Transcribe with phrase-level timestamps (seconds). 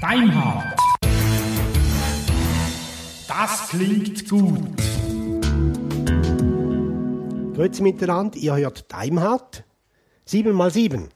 [0.00, 0.78] Deimhardt.
[3.28, 4.58] Das klingt gut.
[7.54, 9.64] Grüezi miteinander, ihr hört Deimhardt.
[10.24, 11.08] 7 mal 7.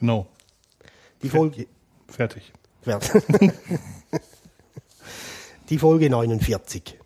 [0.00, 0.26] Genau,
[1.22, 1.66] Die Folge.
[2.08, 2.52] fertig.
[5.70, 6.98] Die Folge 49.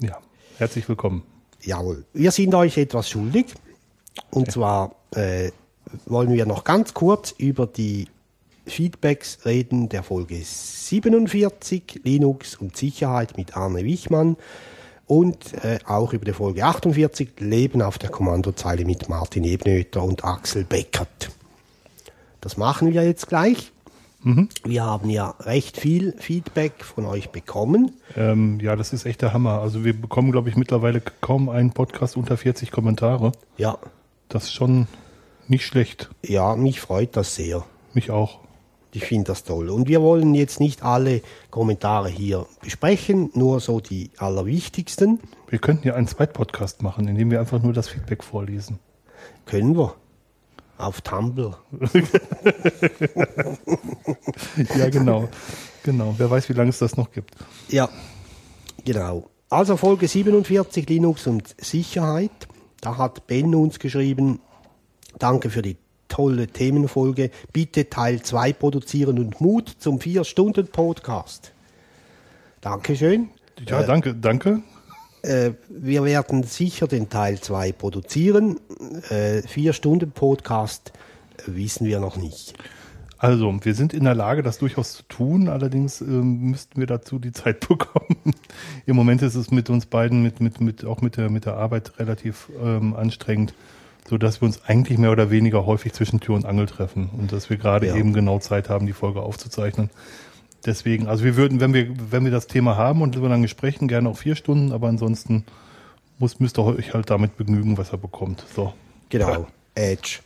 [0.00, 0.18] Ja,
[0.58, 1.22] herzlich willkommen.
[1.62, 2.04] Jawohl.
[2.12, 3.46] Wir sind euch etwas schuldig.
[4.30, 5.50] Und zwar äh,
[6.06, 8.08] wollen wir noch ganz kurz über die
[8.68, 14.36] Feedbacks reden der Folge 47, Linux und Sicherheit mit Arne Wichmann.
[15.06, 20.24] Und äh, auch über die Folge 48, Leben auf der Kommandozeile mit Martin Ebnöter und
[20.24, 21.30] Axel Beckert.
[22.40, 23.72] Das machen wir jetzt gleich.
[24.64, 27.92] Wir haben ja recht viel Feedback von euch bekommen.
[28.16, 29.60] Ähm, ja, das ist echt der Hammer.
[29.62, 33.32] Also wir bekommen, glaube ich, mittlerweile kaum einen Podcast unter 40 Kommentare.
[33.56, 33.78] Ja,
[34.28, 34.86] Das ist schon
[35.46, 36.10] nicht schlecht.
[36.22, 37.64] ja, mich freut das sehr.
[37.94, 38.40] Mich auch.
[38.98, 39.70] Ich finde das toll.
[39.70, 41.22] Und wir wollen jetzt nicht alle
[41.52, 45.20] Kommentare hier besprechen, nur so die allerwichtigsten.
[45.46, 48.80] Wir könnten ja einen Zweitpodcast machen, in dem wir einfach nur das Feedback vorlesen.
[49.46, 49.94] Können wir.
[50.78, 51.56] Auf Tumblr.
[54.76, 55.28] Ja, genau.
[55.84, 56.14] genau.
[56.18, 57.36] Wer weiß, wie lange es das noch gibt.
[57.68, 57.88] Ja,
[58.84, 59.30] genau.
[59.48, 62.48] Also Folge 47, Linux und Sicherheit.
[62.80, 64.40] Da hat Ben uns geschrieben,
[65.20, 65.76] danke für die
[66.08, 67.30] tolle Themenfolge.
[67.52, 71.52] Bitte Teil 2 produzieren und Mut zum 4-Stunden-Podcast.
[72.60, 73.28] Dankeschön.
[73.66, 74.62] Ja, danke, danke.
[75.22, 78.60] Äh, wir werden sicher den Teil 2 produzieren.
[79.10, 80.92] Äh, vier Stunden Podcast
[81.36, 82.54] äh, wissen wir noch nicht.
[83.20, 85.48] Also, wir sind in der Lage, das durchaus zu tun.
[85.48, 88.16] Allerdings ähm, müssten wir dazu die Zeit bekommen.
[88.86, 91.56] Im Moment ist es mit uns beiden, mit, mit, mit, auch mit der, mit der
[91.56, 93.54] Arbeit relativ ähm, anstrengend,
[94.08, 97.30] so dass wir uns eigentlich mehr oder weniger häufig zwischen Tür und Angel treffen und
[97.32, 97.96] dass wir gerade Ja.
[97.96, 99.90] eben genau Zeit haben, die Folge aufzuzeichnen.
[100.64, 103.86] Deswegen, also wir würden, wenn wir, wenn wir das Thema haben und über lange sprechen,
[103.86, 105.44] gerne auch vier Stunden, aber ansonsten
[106.18, 108.44] muss, müsst ihr euch halt damit begnügen, was er bekommt.
[108.56, 108.72] So.
[109.08, 110.18] Genau, Edge.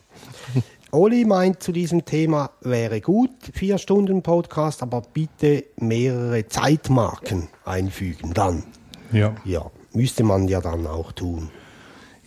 [0.91, 8.33] Oli meint zu diesem Thema wäre gut, vier Stunden Podcast, aber bitte mehrere Zeitmarken einfügen.
[8.35, 8.63] Dann,
[9.11, 9.35] Ja.
[9.45, 11.51] ja, müsste man ja dann auch tun.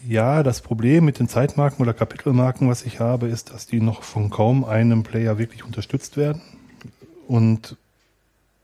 [0.07, 4.03] Ja, das Problem mit den Zeitmarken oder Kapitelmarken, was ich habe, ist, dass die noch
[4.03, 6.41] von kaum einem Player wirklich unterstützt werden
[7.27, 7.75] und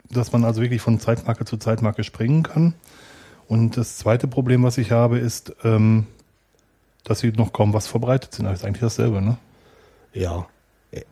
[0.10, 2.74] dass man also wirklich von Zeitmarke zu Zeitmarke springen kann.
[3.48, 6.06] Und das zweite Problem, was ich habe, ist, ähm,
[7.04, 8.46] dass sie noch kaum was verbreitet sind.
[8.46, 9.38] Das ist eigentlich dasselbe, ne?
[10.14, 10.48] Ja,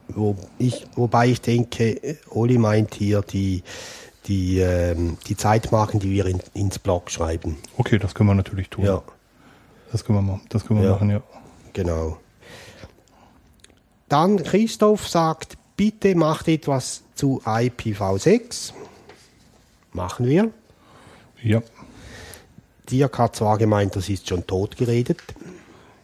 [0.09, 3.63] wo ich, wobei ich denke, Oli meint hier die,
[4.27, 7.57] die, ähm, die Zeitmarken, die wir in, ins Blog schreiben.
[7.77, 8.85] Okay, das können wir natürlich tun.
[8.85, 9.01] Ja,
[9.91, 10.41] Das können wir machen.
[10.49, 10.93] Das können wir Ja.
[10.93, 11.21] machen, ja.
[11.73, 12.17] genau.
[14.07, 18.73] Dann Christoph sagt, bitte macht etwas zu IPv6.
[19.93, 20.51] Machen wir.
[21.43, 21.61] Ja.
[22.89, 25.21] Dirk hat zwar gemeint, das ist schon tot geredet.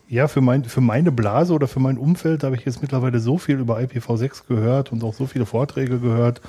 [0.07, 3.39] Ja, für, mein, für meine Blase oder für mein Umfeld habe ich jetzt mittlerweile so
[3.39, 6.41] viel über IPv6 gehört und auch so viele Vorträge gehört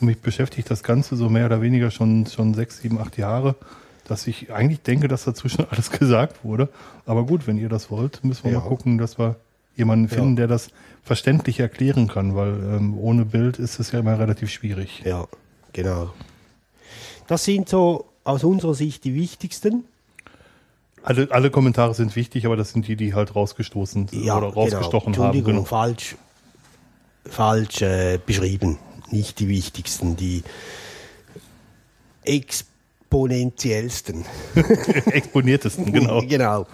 [0.00, 3.54] und mich beschäftigt das Ganze so mehr oder weniger schon, schon sechs, sieben, acht Jahre,
[4.04, 6.68] dass ich eigentlich denke, dass dazwischen alles gesagt wurde.
[7.06, 8.60] Aber gut, wenn ihr das wollt, müssen wir Ja.
[8.60, 9.36] mal gucken, dass wir
[9.76, 10.14] jemanden Ja.
[10.16, 10.68] finden, der das
[11.02, 15.02] verständlich erklären kann, weil ähm, ohne Bild ist es ja immer relativ schwierig.
[15.04, 15.26] Ja,
[15.72, 16.12] genau.
[17.26, 19.84] Das sind so aus unserer Sicht die wichtigsten.
[21.02, 25.12] Alle, alle Kommentare sind wichtig, aber das sind die, die halt rausgestoßen Ja, oder rausgestochen
[25.12, 25.26] genau.
[25.26, 25.36] haben.
[25.36, 26.16] Entschuldigung, falsch,
[27.26, 28.78] falsch äh, beschrieben.
[29.10, 30.42] Nicht die wichtigsten, die
[33.14, 34.24] exponentiellsten.
[35.06, 36.20] Exponiertesten, genau.
[36.28, 36.66] genau.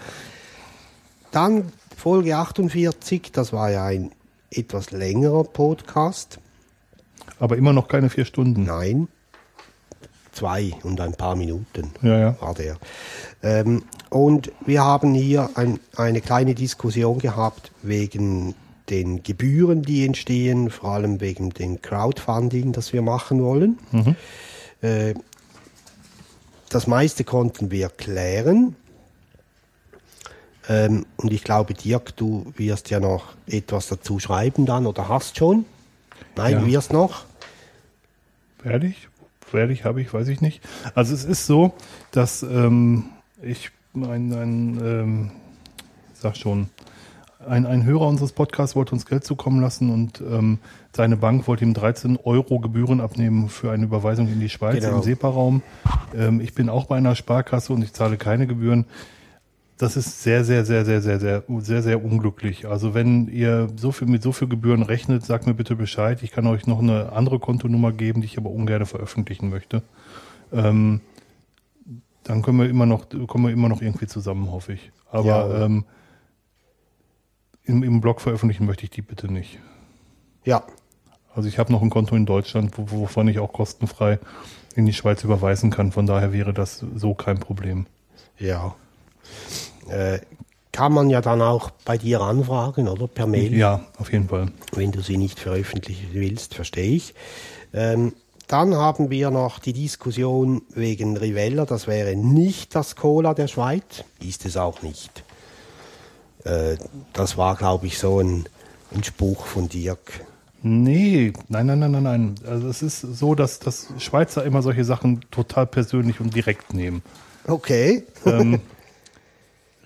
[1.30, 4.10] Dann Folge 48, das war ja ein
[4.50, 6.38] etwas längerer Podcast.
[7.38, 8.64] Aber immer noch keine vier Stunden.
[8.64, 9.08] Nein,
[10.32, 12.40] zwei und ein paar Minuten Ja, ja.
[12.40, 12.78] war der.
[13.42, 18.54] Ähm, und wir haben hier ein, eine kleine Diskussion gehabt wegen
[18.88, 23.78] den Gebühren, die entstehen, vor allem wegen dem Crowdfunding, das wir machen wollen.
[24.82, 25.14] Äh,
[26.70, 28.76] das meiste konnten wir klären.
[30.68, 35.36] Ähm, und ich glaube, Dirk, du wirst ja noch etwas dazu schreiben dann oder hast
[35.36, 35.66] schon?
[36.36, 36.66] Nein, Ja.
[36.66, 37.24] wirst noch?
[38.62, 39.08] Werde ich?
[39.52, 40.60] Werde ich, habe ich, weiß ich nicht.
[40.94, 41.74] Also es ist so,
[42.12, 43.06] dass ähm,
[43.42, 45.30] ich ein, ein ähm,
[46.14, 46.68] sag schon,
[47.46, 50.58] ein, ein Hörer unseres Podcasts wollte uns Geld zukommen lassen und ähm,
[50.92, 54.96] seine Bank wollte ihm 13 Euro Gebühren abnehmen für eine Überweisung in die Schweiz Genau.
[54.98, 55.62] im SEPA-Raum.
[56.14, 58.84] Ähm, ich bin auch bei einer Sparkasse und ich zahle keine Gebühren.
[59.78, 62.68] das ist sehr, sehr, sehr, sehr, sehr, sehr, sehr, sehr unglücklich.
[62.68, 66.22] Also wenn ihr so viel mit so viel Gebühren rechnet, sagt mir bitte Bescheid.
[66.22, 69.82] Ich kann euch noch eine andere Kontonummer geben, die ich aber ungern veröffentlichen möchte.
[70.52, 71.00] Ähm,
[72.24, 74.92] dann können wir immer noch, kommen wir immer noch irgendwie zusammen, hoffe ich.
[75.10, 75.64] Aber Ja.
[75.64, 75.84] ähm,
[77.64, 79.58] im, im Blog veröffentlichen möchte ich die bitte nicht.
[80.44, 80.62] Ja,
[81.34, 84.18] Also ich habe noch ein Konto in Deutschland, wo, wovon ich auch kostenfrei
[84.74, 85.92] in die Schweiz überweisen kann.
[85.92, 87.86] Von daher wäre das so kein Problem.
[88.38, 88.74] ja.
[89.88, 90.20] Äh,
[90.72, 93.08] kann man ja dann auch bei dir anfragen, oder?
[93.08, 93.52] Per Mail.
[93.56, 94.52] Ja, auf jeden Fall.
[94.72, 97.14] wenn du sie nicht veröffentlichen willst, verstehe ich.
[97.72, 98.12] Ähm,
[98.46, 101.66] dann haben wir noch die Diskussion wegen Rivella.
[101.66, 105.24] Das wäre nicht das Cola der Schweiz, ist es auch nicht.
[106.44, 106.76] Äh,
[107.12, 108.48] das war, glaube ich, so ein,
[108.94, 110.24] ein Spruch von Dirk.
[110.62, 112.34] Nee, nein, nein, nein, nein, nein.
[112.46, 117.02] Also es ist so, dass, dass Schweizer immer solche Sachen total persönlich und direkt nehmen.
[117.46, 118.04] Okay.
[118.26, 118.60] Ähm,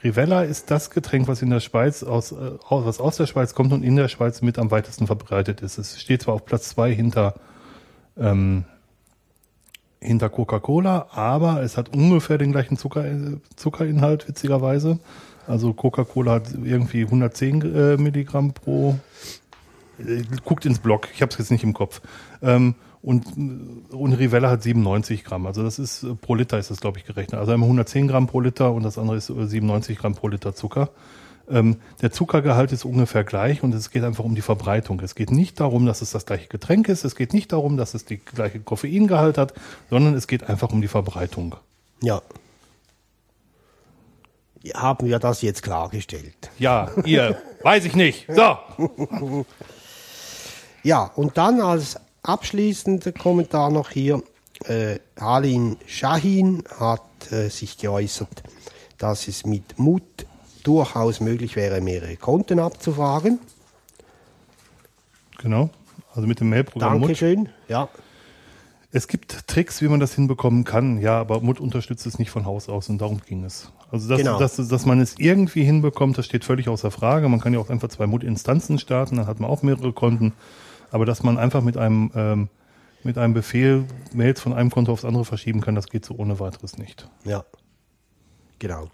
[0.04, 3.72] Rivella ist das Getränk, was in der Schweiz aus, äh, was aus der Schweiz kommt
[3.72, 5.78] und in der Schweiz mit am weitesten verbreitet ist.
[5.78, 7.34] Es steht zwar auf Platz zwei hinter,
[8.18, 8.64] ähm,
[10.00, 14.98] hinter Coca-Cola, aber es hat ungefähr den gleichen Zucker, äh, Zuckerinhalt, witzigerweise.
[15.46, 18.98] Also Coca-Cola hat irgendwie 110 äh, Milligramm pro
[19.98, 22.00] äh, guckt ins Blog, ich habe es jetzt nicht im Kopf.
[22.42, 23.26] Ähm, und,
[23.90, 25.46] und Rivella hat 97 Gramm.
[25.46, 27.38] Also das ist äh, pro Liter ist das, glaube ich, gerechnet.
[27.38, 30.54] Also einmal 110 Gramm pro Liter und das andere ist äh, 97 Gramm pro Liter
[30.54, 30.90] Zucker.
[31.50, 35.00] Ähm, der Zuckergehalt ist ungefähr gleich und es geht einfach um die Verbreitung.
[35.00, 37.04] Es geht nicht darum, dass es das gleiche Getränk ist.
[37.04, 39.52] Es geht nicht darum, dass es die gleiche Koffeingehalt hat,
[39.90, 41.56] sondern es geht einfach um die Verbreitung.
[42.02, 42.22] Ja.
[44.72, 46.50] Haben wir das jetzt klargestellt?
[46.58, 48.26] Ja, ihr, weiß ich nicht.
[48.28, 48.56] So.
[50.84, 54.22] Ja, und dann als abschließender Kommentar noch hier,
[54.66, 57.00] äh, Halin Shahin hat
[57.32, 58.42] äh, sich geäußert,
[58.98, 60.02] dass es mit Mut
[60.62, 63.38] durchaus möglich wäre, mehrere Konten abzufragen.
[65.38, 65.70] Genau.
[66.14, 67.04] Also mit dem Mailprogramm Mut.
[67.04, 67.48] Dankeschön.
[67.68, 67.88] Ja,
[68.96, 72.44] Es gibt Tricks, wie man das hinbekommen kann, ja, aber Mut unterstützt es nicht von
[72.46, 73.72] Haus aus und darum ging es.
[73.90, 74.38] Also, dass, Genau.
[74.38, 77.28] dass, dass man es irgendwie hinbekommt, das steht völlig außer Frage.
[77.28, 80.32] Man kann ja auch einfach zwei Mut-Instanzen starten, dann hat man auch mehrere Konten.
[80.92, 82.48] Aber dass man einfach mit einem, ähm,
[83.02, 86.38] mit einem Befehl Mails von einem Konto aufs andere verschieben kann, das geht so ohne
[86.38, 87.08] weiteres nicht.
[87.24, 87.44] ja.
[88.60, 88.90] Genau.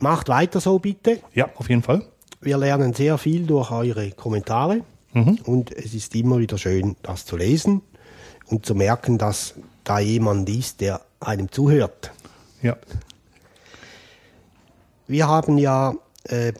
[0.00, 1.20] Macht weiter so bitte.
[1.32, 2.04] Ja, auf jeden Fall.
[2.40, 4.80] Wir lernen sehr viel durch eure Kommentare
[5.44, 7.82] und es ist immer wieder schön, das zu lesen
[8.52, 12.12] und zu merken, dass da jemand ist, der einem zuhört.
[12.60, 12.76] Ja,
[15.08, 15.94] Wir haben ja
[16.24, 16.52] äh,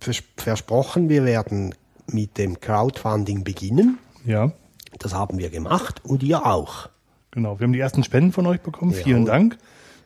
[0.00, 1.74] vers versprochen, wir werden
[2.06, 3.98] mit dem Crowdfunding beginnen.
[4.24, 4.52] ja,
[4.98, 6.88] Das haben wir gemacht und ihr auch.
[7.30, 7.58] genau.
[7.58, 8.92] Wir haben die ersten Spenden von euch bekommen.
[8.92, 8.98] Ja.
[8.98, 9.58] Vielen Dank.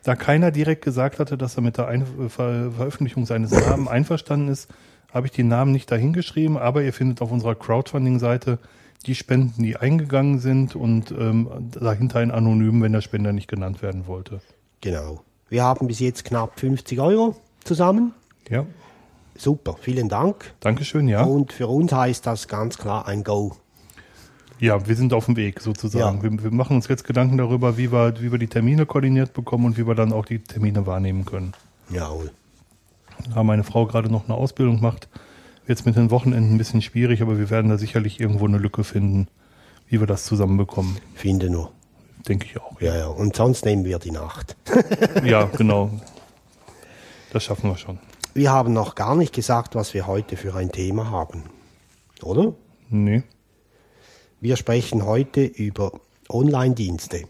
[0.03, 4.49] Da keiner direkt gesagt hatte, dass er mit der Ein Ver Veröffentlichung seines Namen einverstanden
[4.49, 4.69] ist,
[5.11, 8.59] habe ich die Namen nicht dahingeschrieben, aber ihr findet auf unserer Crowdfunding-Seite
[9.05, 13.81] die Spenden, die eingegangen sind und ähm, dahinter ein Anonym, wenn der Spender nicht genannt
[13.81, 14.41] werden wollte.
[14.81, 15.21] Genau.
[15.49, 18.13] Wir haben bis jetzt knapp 50 Euro zusammen.
[18.49, 18.65] Ja,
[19.37, 20.53] Super, vielen Dank.
[20.61, 21.23] Dankeschön, ja.
[21.23, 23.55] Und für uns heißt das ganz klar ein Go.
[24.59, 26.17] Ja, wir sind auf dem Weg sozusagen.
[26.17, 26.23] Ja.
[26.23, 29.65] Wir, wir machen uns jetzt Gedanken darüber, wie wir, wie wir die Termine koordiniert bekommen
[29.65, 31.51] und wie wir dann auch die Termine wahrnehmen können.
[31.89, 32.31] Jawohl.
[33.33, 35.09] Da meine Frau gerade noch eine Ausbildung macht,
[35.67, 38.83] es mit den Wochenenden ein bisschen schwierig, aber wir werden da sicherlich irgendwo eine Lücke
[38.83, 39.27] finden,
[39.87, 40.97] wie wir das zusammenbekommen.
[41.15, 41.71] Finde nur.
[42.27, 42.79] Denke ich auch.
[42.81, 43.07] Ja, ja.
[43.07, 44.55] Und sonst nehmen wir die Nacht.
[45.23, 45.91] Ja, genau.
[47.31, 47.99] Das schaffen wir schon.
[48.33, 51.43] Wir haben noch gar nicht gesagt, was wir heute für ein Thema haben.
[52.21, 52.53] Oder?
[52.89, 53.23] Nee,
[54.41, 55.91] Wir sprechen heute über
[56.29, 57.23] Online-Dienste.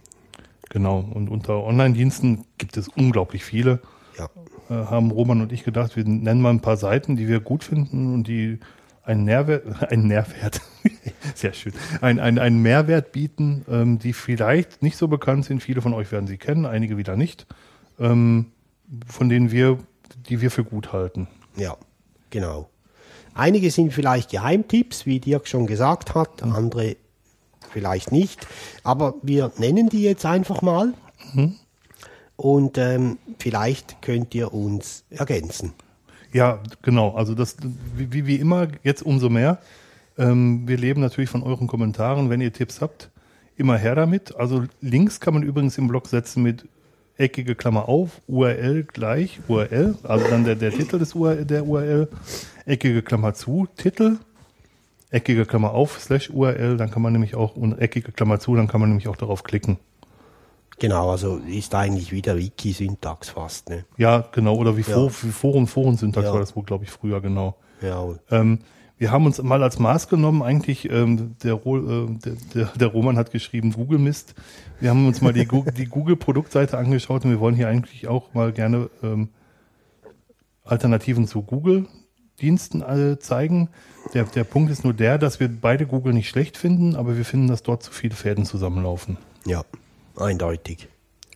[0.69, 0.99] genau.
[1.13, 3.79] Und unter Online-Diensten gibt es unglaublich viele.
[4.17, 4.29] Ja.
[4.69, 7.63] Äh, haben Roman und ich gedacht, wir nennen mal ein paar Seiten, die wir gut
[7.63, 8.59] finden und die
[9.03, 10.61] einen Nährwert, einen Nährwert,
[11.35, 15.61] sehr schön, ein, ein, einen Mehrwert bieten, ähm, die vielleicht nicht so bekannt sind.
[15.61, 17.45] Viele von euch werden sie kennen, einige wieder nicht,
[17.99, 18.51] ähm,
[19.07, 19.79] von denen wir,
[20.27, 21.27] die wir für gut halten.
[21.55, 21.77] Ja,
[22.29, 22.69] genau.
[23.35, 26.95] Einige sind vielleicht Geheimtipps, wie Dirk schon gesagt hat, andere
[27.69, 28.47] vielleicht nicht.
[28.83, 30.93] Aber wir nennen die jetzt einfach mal.
[32.37, 35.73] Und ähm, vielleicht könnt ihr uns ergänzen.
[36.33, 37.15] Ja, genau.
[37.15, 37.55] Also das,
[37.95, 39.59] wie, wie- immer, jetzt umso mehr.
[40.17, 42.29] Ähm, wir leben natürlich von euren Kommentaren.
[42.29, 43.09] Wenn ihr Tipps habt,
[43.55, 44.35] immer her damit.
[44.35, 46.67] Also Links kann man übrigens im Blog setzen mit
[47.17, 52.09] eckige Klammer auf, URL gleich, URL, also dann der, der Titel des URL, der URL,
[52.65, 54.17] eckige Klammer zu, Titel,
[55.11, 58.67] eckige Klammer auf, slash URL, dann kann man nämlich auch, und eckige Klammer zu, dann
[58.67, 59.77] kann man nämlich auch darauf klicken.
[60.79, 63.85] Genau, also ist eigentlich wieder Wiki-Syntax fast, ne?
[63.97, 64.95] Ja, genau, oder wie, Ja.
[64.95, 66.33] For, wie Forum, Foren-Syntax Ja.
[66.33, 67.55] war das wohl, glaube ich, früher, genau.
[67.81, 68.19] Jawohl.
[68.29, 68.59] Ähm,
[68.97, 73.17] wir haben uns mal als Maß genommen, eigentlich, ähm, der, äh, der, der, der Roman
[73.17, 74.35] hat geschrieben Google Mist.
[74.79, 78.51] Wir haben uns mal die, die Google-Produktseite angeschaut und wir wollen hier eigentlich auch mal
[78.51, 79.29] gerne ähm,
[80.63, 83.69] Alternativen zu Google-Diensten äh, zeigen.
[84.13, 87.25] Der, der Punkt ist nur der, dass wir beide Google nicht schlecht finden, aber wir
[87.25, 89.17] finden, dass dort zu viele Fäden zusammenlaufen.
[89.45, 89.63] Ja,
[90.17, 90.87] eindeutig.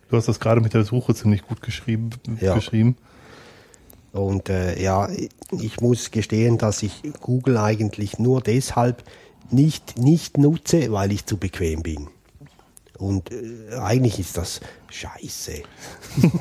[0.10, 2.10] Du hast das gerade mit der Suche ziemlich gut geschrieben.
[2.42, 2.56] Ja.
[2.56, 2.98] geschrieben.
[4.12, 5.08] Und äh, ja,
[5.52, 9.04] ich muss gestehen, dass ich Google eigentlich nur deshalb
[9.52, 12.08] nicht, nicht nutze, weil ich zu bequem bin.
[12.98, 15.62] Und äh, eigentlich ist das scheiße.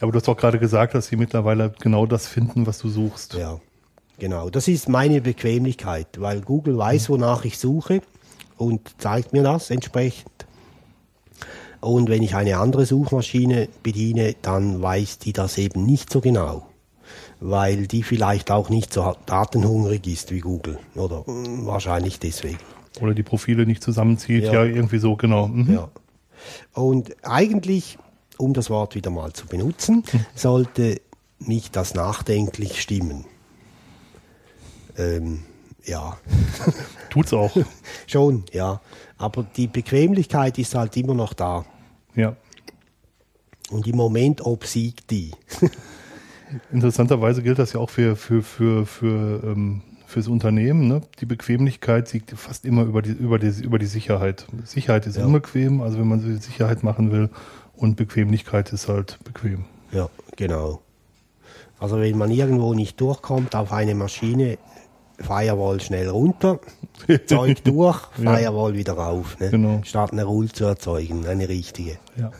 [0.00, 3.34] Aber du hast auch gerade gesagt, dass sie mittlerweile genau das finden, was du suchst.
[3.34, 3.58] Ja,
[4.18, 4.50] genau.
[4.50, 8.02] Das ist meine Bequemlichkeit, weil Google weiß, wonach ich suche
[8.58, 10.45] und zeigt mir das entsprechend.
[11.86, 16.66] Und wenn ich eine andere Suchmaschine bediene, dann weiß die das eben nicht so genau,
[17.38, 20.78] weil die vielleicht auch nicht so datenhungrig ist wie Google.
[20.96, 22.58] Oder wahrscheinlich deswegen.
[23.00, 24.44] Oder die Profile nicht zusammenzieht.
[24.44, 24.64] Ja, Ja.
[24.64, 25.46] irgendwie so, genau.
[25.46, 25.74] Mhm.
[25.74, 25.88] Ja.
[26.74, 27.98] Und eigentlich,
[28.36, 30.02] um das Wort wieder mal zu benutzen,
[30.34, 31.00] sollte
[31.38, 33.26] mich das nachdenklich stimmen.
[34.98, 35.44] Ähm,
[35.84, 36.18] ja,
[37.10, 37.52] Tut's auch.
[38.08, 38.80] schon, ja.
[39.18, 41.64] Aber die Bequemlichkeit ist halt immer noch da.
[42.16, 42.34] Ja.
[43.70, 45.32] Und im Moment obsiegt die.
[46.72, 50.86] Interessanterweise gilt das ja auch für, für, für, für, ähm, fürs Unternehmen.
[50.86, 51.00] Ne?
[51.20, 54.46] Die Bequemlichkeit siegt fast immer über die, über die, über die Sicherheit.
[54.64, 55.26] Sicherheit ist Ja.
[55.26, 57.30] unbequem, also wenn man so Sicherheit machen will.
[57.74, 59.64] Und Bequemlichkeit ist halt bequem.
[59.92, 60.80] Ja, genau.
[61.78, 64.58] Also wenn man irgendwo nicht durchkommt auf eine Maschine,
[65.18, 66.60] Firewall schnell runter,
[67.26, 68.36] Zeug durch, Ja.
[68.36, 69.38] Firewall wieder rauf.
[69.40, 69.50] Ne?
[69.50, 69.80] Genau.
[69.84, 71.98] Statt eine Rule zu erzeugen, eine richtige.
[72.16, 72.30] Ja.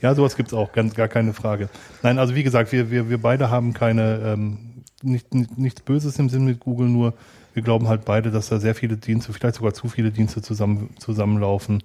[0.00, 1.70] Ja, sowas gibt's auch, ganz, gar keine Frage.
[2.02, 6.18] Nein, also wie gesagt, wir, wir, wir beide haben keine, ähm, nicht, nicht, nichts Böses
[6.18, 7.14] im Sinn mit Google, nur
[7.54, 10.90] wir glauben halt beide, dass da sehr viele Dienste, vielleicht sogar zu viele Dienste zusammen,
[10.98, 11.82] zusammenlaufen.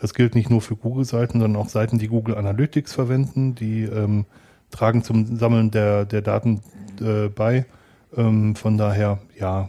[0.00, 4.24] Das gilt nicht nur für Google-Seiten, sondern auch Seiten, die Google Analytics verwenden, die ähm,
[4.70, 6.60] tragen zum Sammeln der, der Daten
[7.00, 7.66] äh, bei.
[8.16, 9.68] Ähm, von daher, ja,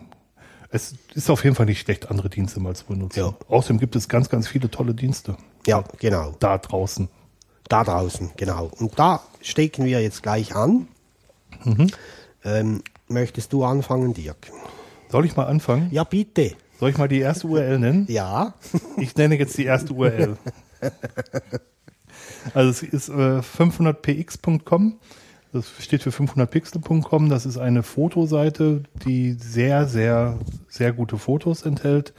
[0.72, 3.20] es ist auf jeden Fall nicht schlecht, andere Dienste mal zu benutzen.
[3.20, 3.34] Ja.
[3.48, 6.36] Außerdem gibt es ganz, ganz viele tolle Dienste Ja, genau.
[6.40, 7.10] da draußen.
[7.68, 8.72] Da draußen, genau.
[8.80, 10.88] Und da stecken wir jetzt gleich an.
[12.44, 14.52] Ähm, möchtest du anfangen, Dirk?
[15.10, 15.90] Soll ich mal anfangen?
[15.92, 16.56] Ja, bitte.
[16.80, 18.06] Soll ich mal die erste URL nennen?
[18.10, 18.54] Ja.
[18.98, 20.38] Ich nenne jetzt die erste URL.
[22.54, 25.00] Also es ist äh, 500px.com.
[25.52, 27.30] Das steht für 500pixel.com.
[27.30, 30.38] Das ist eine Fotoseite, die sehr, sehr,
[30.68, 32.14] sehr gute Fotos enthält,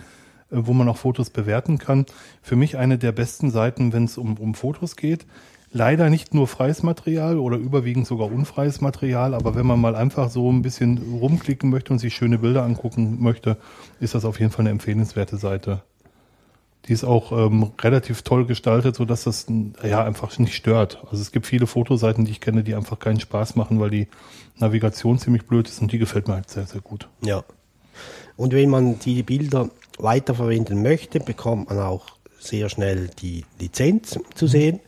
[0.51, 2.07] äh, wo man auch Fotos bewerten kann.
[2.43, 5.27] Für mich eine der besten Seiten, wenn es um, um Fotos geht.
[5.73, 10.29] Leider nicht nur freies Material oder überwiegend sogar unfreies Material, aber wenn man mal einfach
[10.29, 13.57] so ein bisschen rumklicken möchte und sich schöne Bilder angucken möchte,
[14.01, 15.85] ist das auf jeden Fall eine empfehlenswerte Seite.
[16.89, 19.47] Die ist auch ähm, relativ toll gestaltet, so dass das
[19.83, 20.99] ja einfach nicht stört.
[21.11, 24.09] Also es gibt viele Fotoseiten, die ich kenne, die einfach keinen Spaß machen, weil die
[24.57, 27.09] Navigation ziemlich blöd ist und die gefällt mir halt sehr, sehr gut.
[27.23, 27.45] Ja.
[28.37, 29.69] Und wenn man die Bilder
[29.99, 32.07] weiterverwenden möchte, bekommt man auch
[32.39, 34.81] sehr schnell die Lizenz zu sehen.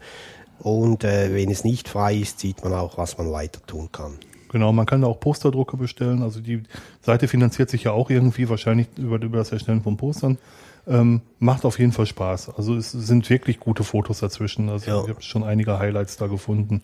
[0.59, 4.15] Und äh, wenn es nicht frei ist, sieht man auch, was man weiter tun kann.
[4.51, 6.23] Genau, man kann da auch Posterdrucke bestellen.
[6.23, 6.63] Also die
[7.01, 10.39] Seite finanziert sich ja auch irgendwie, wahrscheinlich über, über das Erstellen von Postern.
[10.87, 12.51] Ähm, macht auf jeden Fall Spaß.
[12.57, 14.69] Also es sind wirklich gute Fotos dazwischen.
[14.69, 15.03] Also Ja.
[15.03, 16.83] ich habe schon einige Highlights da gefunden.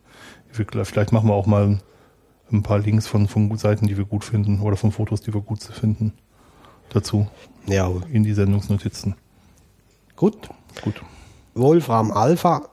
[0.52, 1.80] Vielleicht machen wir auch mal
[2.52, 5.40] ein paar Links von, von Seiten, die wir gut finden oder von Fotos, die wir
[5.40, 6.12] gut finden,
[6.90, 7.26] dazu
[7.66, 9.16] Ja, in die Sendungsnotizen.
[10.16, 10.48] gut.
[10.82, 11.02] Gut.
[11.54, 12.68] Wolfram Alpha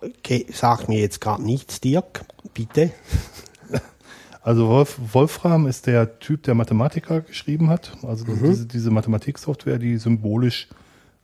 [0.53, 2.25] sagt mir jetzt gerade nichts, Dirk.
[2.53, 2.91] Bitte.
[4.44, 7.98] Also Wolf, Wolfram ist der Typ, der Mathematiker geschrieben hat.
[8.03, 10.67] Also diese, diese Mathematiksoftware, die symbolisch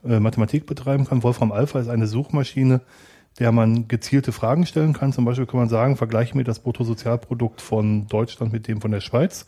[0.04, 1.24] äh, Mathematik betreiben kann.
[1.24, 2.82] Wolfram Alpha ist eine Suchmaschine,
[3.40, 5.14] der man gezielte Fragen stellen kann.
[5.14, 9.02] Zum Beispiel kann man sagen, vergleiche mir das Bruttosozialprodukt von Deutschland mit dem von der
[9.02, 9.46] Schweiz.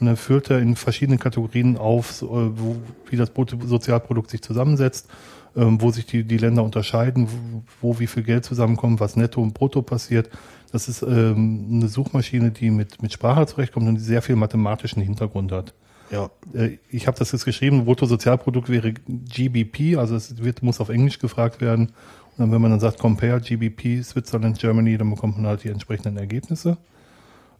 [0.00, 2.76] Und dann führt er in verschiedenen Kategorien auf, äh, wo,
[3.08, 5.08] wie das Bruttosozialprodukt sich zusammensetzt,
[5.56, 9.40] ähm, wo sich die, die Länder unterscheiden, wo, wo wie viel Geld zusammenkommt, was netto
[9.40, 10.30] und brutto passiert.
[10.72, 15.00] Das ist ähm, eine Suchmaschine, die mit, mit Sprache zurechtkommt und die sehr viel mathematischen
[15.00, 15.72] Hintergrund hat.
[16.10, 20.88] Ja, Äh, Ich habe das jetzt geschrieben, Bruttosozialprodukt wäre GBP, also es wird, muss auf
[20.88, 21.88] Englisch gefragt werden.
[22.36, 25.68] Und dann, wenn man dann sagt, compare GBP, Switzerland, Germany, dann bekommt man halt die
[25.68, 26.78] entsprechenden Ergebnisse.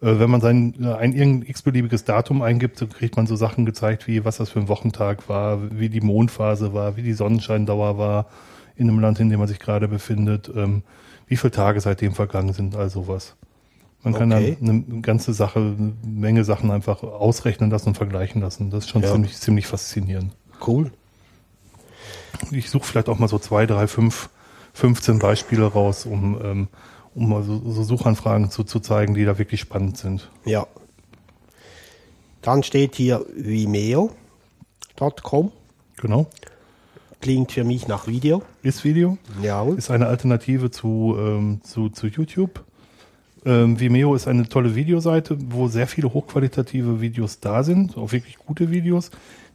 [0.01, 3.65] Äh, Wenn man sein, äh, ein irgendein x-beliebiges Datum eingibt, dann kriegt man so Sachen
[3.67, 7.99] gezeigt, wie was das für ein Wochentag war, wie die Mondphase war, wie die Sonnenscheindauer
[7.99, 8.27] war,
[8.77, 10.83] in dem Land, in dem man sich gerade befindet, ähm,
[11.29, 13.37] wie viele Tage seitdem vergangen sind, all sowas.
[14.05, 14.57] Man kann Okay.
[14.61, 18.71] dann eine ganze Sache, eine Menge Sachen einfach ausrechnen lassen und vergleichen lassen.
[18.71, 19.11] Das ist schon Ja.
[19.11, 20.33] ziemlich, ziemlich faszinierend.
[20.65, 20.93] Cool.
[22.51, 24.29] Ich suche vielleicht auch mal so zwei, drei, fünf,
[24.75, 26.69] 15 Beispiele raus, um, ähm,
[27.15, 30.31] um mal so, so Suchanfragen zu, zu zeigen, die da wirklich spannend sind.
[30.45, 30.67] Ja.
[32.43, 34.11] Dann steht hier vimeo.com.
[35.97, 36.27] Genau.
[37.21, 38.43] Klingt für mich nach Video.
[38.63, 39.17] Ist Video.
[39.41, 39.67] Ja.
[39.71, 42.63] Ist eine Alternative zu, ähm, zu, zu YouTube.
[43.47, 48.39] Ähm, Vimeo ist eine tolle Videoseite, wo sehr viele hochqualitative Videos da sind, auch wirklich
[48.39, 49.11] gute Videos,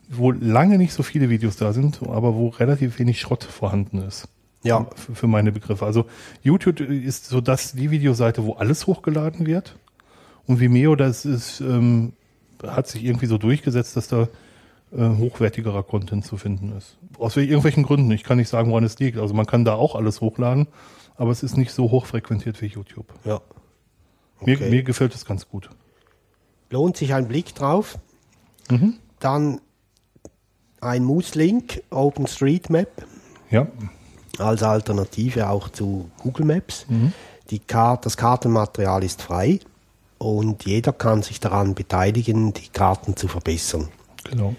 [0.09, 4.27] wo lange nicht so viele Videos da sind, aber wo relativ wenig Schrott vorhanden ist.
[4.63, 4.87] Ja.
[4.95, 5.85] Für, für meine Begriffe.
[5.85, 6.05] Also
[6.43, 9.75] YouTube ist so das die Videoseite, wo alles hochgeladen wird.
[10.45, 12.13] Und Vimeo, das ist, ähm,
[12.61, 14.27] hat sich irgendwie so durchgesetzt, dass da
[14.91, 16.97] äh, hochwertigerer Content zu finden ist.
[17.17, 18.11] Aus wel- irgendwelchen Gründen.
[18.11, 19.17] Ich kann nicht sagen, woran es liegt.
[19.17, 20.67] Also man kann da auch alles hochladen,
[21.15, 23.07] aber es ist nicht so hochfrequentiert wie YouTube.
[23.25, 23.41] Ja.
[24.41, 24.69] Mir, Okay.
[24.69, 25.69] mir gefällt es ganz gut.
[26.69, 27.97] Lohnt sich ein Blick drauf.
[28.69, 28.95] Mhm.
[29.19, 29.59] Dann
[30.81, 32.87] ein Moose-Link, OpenStreetMap,
[33.49, 33.67] Ja,
[34.37, 36.85] als Alternative auch zu Google Maps.
[36.87, 37.11] Mhm.
[37.49, 39.59] Die Kar das Kartenmaterial ist frei
[40.19, 43.89] und jeder kann sich daran beteiligen, die Karten zu verbessern.
[44.23, 44.55] genau.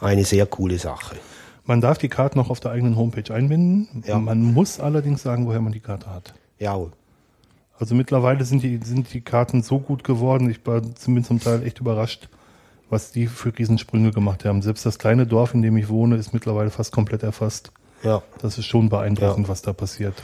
[0.00, 1.16] Eine sehr coole Sache.
[1.64, 4.04] Man darf die Karten auch auf der eigenen Homepage einbinden.
[4.06, 4.18] Ja.
[4.18, 6.34] Man muss allerdings sagen, woher man die Karte hat.
[6.60, 6.78] Ja,
[7.78, 10.50] Also mittlerweile sind die, sind die Karten so gut geworden.
[10.50, 12.28] Ich war zumindest zum Teil echt überrascht,
[12.90, 14.62] was die für Riesensprünge gemacht haben.
[14.62, 17.70] Selbst das kleine Dorf, in dem ich wohne, ist mittlerweile fast komplett erfasst.
[18.02, 18.22] ja.
[18.40, 19.48] Das ist schon beeindruckend, Ja.
[19.48, 20.14] was da passiert.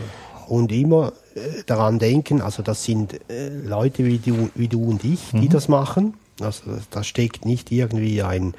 [0.48, 5.02] Und immer äh, daran denken, also das sind äh, Leute wie du, wie du und
[5.04, 6.14] ich, die das machen.
[6.40, 8.54] Also da steckt nicht irgendwie ein,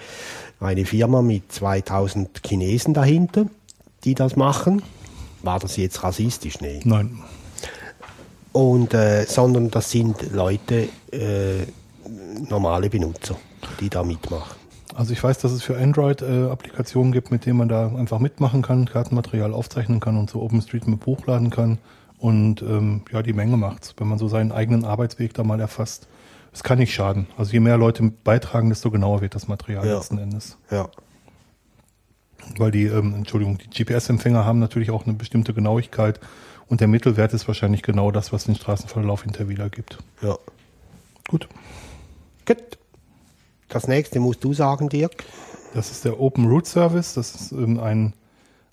[0.59, 3.45] eine Firma mit 2000 Chinesen dahinter,
[4.05, 4.81] die das machen.
[5.43, 6.59] War das jetzt rassistisch?
[6.61, 6.79] Nee.
[6.85, 7.19] Nein.
[8.55, 11.65] Und, äh, sondern das sind Leute, äh,
[12.50, 13.35] normale Benutzer,
[13.81, 14.55] die da mitmachen.
[14.95, 18.19] Also ich weiß, dass es für Android äh, Applikationen gibt, mit denen man da einfach
[18.19, 21.80] mitmachen kann, Kartenmaterial aufzeichnen kann und so OpenStreetMap hochladen kann.
[22.17, 26.08] Und ähm, ja, die Menge macht's, wenn man so seinen eigenen Arbeitsweg da mal erfasst.
[26.53, 27.27] Es kann nicht schaden.
[27.36, 29.95] Also je mehr Leute beitragen, desto genauer wird das Material Ja.
[29.95, 30.58] letzten Endes.
[30.71, 30.88] Ja.
[32.58, 36.21] Weil die, ähm, Entschuldigung, die GPS-Empfänger haben natürlich auch eine bestimmte Genauigkeit
[36.67, 39.99] und der Mittelwert ist wahrscheinlich genau das, was den Straßenverlauf hinter wiedergibt.
[40.21, 40.38] Ja.
[41.28, 41.47] Gut.
[42.45, 42.78] Gut.
[43.69, 45.23] Das nächste musst du sagen, Dirk.
[45.73, 47.13] Das ist der Open Route Service.
[47.13, 48.13] Das ist ähm, ein,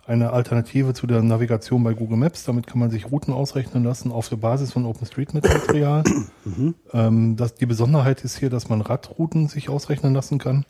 [0.07, 2.45] eine Alternative zu der Navigation bei Google Maps.
[2.45, 6.05] Damit kann man sich Routen ausrechnen lassen auf der Basis von OpenStreetMap-Material.
[6.93, 10.65] ähm, das, die Besonderheit ist hier, dass man Radrouten sich ausrechnen lassen kann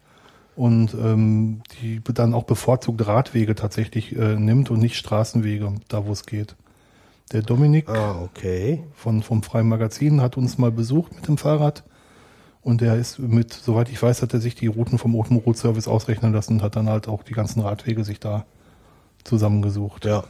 [0.56, 6.12] und ähm, die dann auch bevorzugt Radwege tatsächlich äh, nimmt und nicht Straßenwege, da wo
[6.12, 6.56] es geht.
[7.30, 8.84] Der Dominik Ah, okay.
[8.94, 11.82] von, vom Freien Magazin hat uns mal besucht mit dem Fahrrad.
[12.60, 15.58] Und der ist mit, soweit ich weiß, hat er sich die Routen vom Open Route
[15.58, 18.44] Service ausrechnen lassen und hat dann halt auch die ganzen Radwege sich da
[19.24, 20.04] zusammengesucht.
[20.04, 20.24] Ja.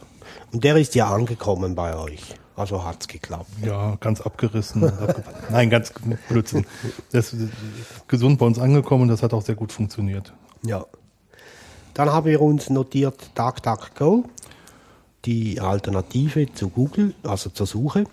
[0.51, 2.35] Und der ist ja angekommen bei euch.
[2.55, 3.49] Also hat's geklappt.
[3.63, 4.91] Ja, ganz abgerissen.
[5.51, 5.91] Nein, ganz
[6.29, 6.65] Blödsinn.
[7.11, 7.49] Das ist
[8.07, 10.33] gesund bei uns angekommen und das hat auch sehr gut funktioniert.
[10.63, 10.85] Ja.
[11.93, 14.25] Dann haben wir uns notiert DuckDuckGo,
[15.25, 18.03] die Alternative zu Google, also zur Suche.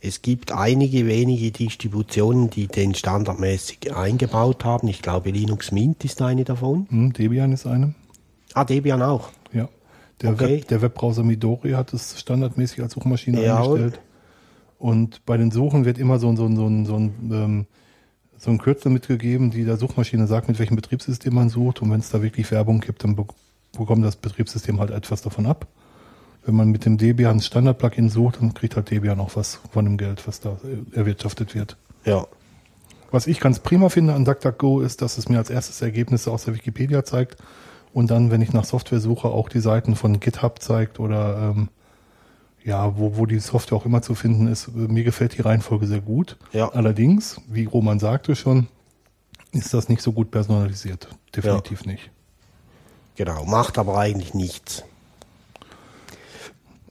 [0.00, 4.88] Es gibt einige wenige Distributionen, die den standardmäßig eingebaut haben.
[4.88, 6.86] Ich glaube, Linux Mint ist eine davon.
[6.90, 7.94] Hm, Debian ist eine.
[8.52, 9.30] Ah, Debian auch.
[9.52, 9.68] Ja.
[10.20, 10.58] Der, Okay.
[10.58, 13.56] Web, der Webbrowser Midori hat es standardmäßig als Suchmaschine Ja.
[13.62, 14.00] eingestellt.
[14.78, 17.66] Und bei den Suchen wird immer so, ein- so, ein- so, ein- so, ein, ähm,
[18.36, 21.80] so ein Kürzel mitgegeben, die der Suchmaschine sagt, mit welchem Betriebssystem man sucht.
[21.80, 23.24] Und wenn es da wirklich Werbung gibt, dann be
[23.76, 25.66] bekommt das Betriebssystem halt etwas davon ab.
[26.46, 29.98] Wenn man mit dem Debian Standard-Plugin sucht, dann kriegt halt Debian auch was von dem
[29.98, 30.56] Geld, was da
[30.92, 31.76] erwirtschaftet wird.
[32.04, 32.26] Ja.
[33.10, 36.44] Was ich ganz prima finde an DuckDuckGo ist, dass es mir als erstes Ergebnisse aus
[36.44, 37.36] der Wikipedia zeigt
[37.92, 41.68] und dann, wenn ich nach Software suche, auch die Seiten von GitHub zeigt oder ähm,
[42.62, 44.74] ja, wo, wo die Software auch immer zu finden ist.
[44.74, 46.36] Mir gefällt die Reihenfolge sehr gut.
[46.52, 46.68] Ja.
[46.68, 48.68] Allerdings, wie Roman sagte schon,
[49.52, 51.08] ist das nicht so gut personalisiert.
[51.34, 52.10] Definitiv nicht.
[53.14, 53.44] Genau.
[53.46, 54.84] Macht aber eigentlich nichts.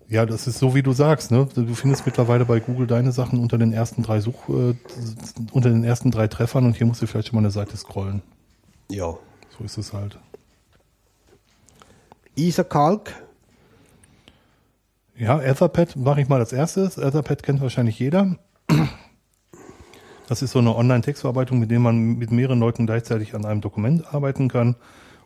[0.08, 1.32] Ja, das ist so, wie du sagst.
[1.32, 1.48] Ne?
[1.56, 4.76] Du findest mittlerweile bei Google deine Sachen unter den ersten drei Such, äh,
[5.52, 8.22] unter den ersten drei Treffern und hier musst du vielleicht schon mal eine Seite scrollen.
[8.90, 9.18] Ja.
[9.58, 10.20] So ist es halt.
[12.36, 13.14] Ethercalc.
[15.18, 16.98] Ja, Etherpad mache ich mal als erstes.
[16.98, 18.36] Etherpad kennt wahrscheinlich jeder.
[20.28, 24.14] Das ist so eine Online-Textverarbeitung, mit der man mit mehreren Leuten gleichzeitig an einem Dokument
[24.14, 24.76] arbeiten kann.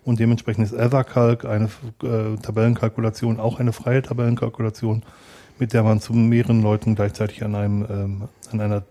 [0.03, 1.65] Und dementsprechend ist EtherCalc eine
[2.03, 5.03] äh, Tabellenkalkulation, auch eine freie Tabellenkalkulation,
[5.59, 8.83] mit der man zu mehreren Leuten gleichzeitig an einem, ähm, an einer,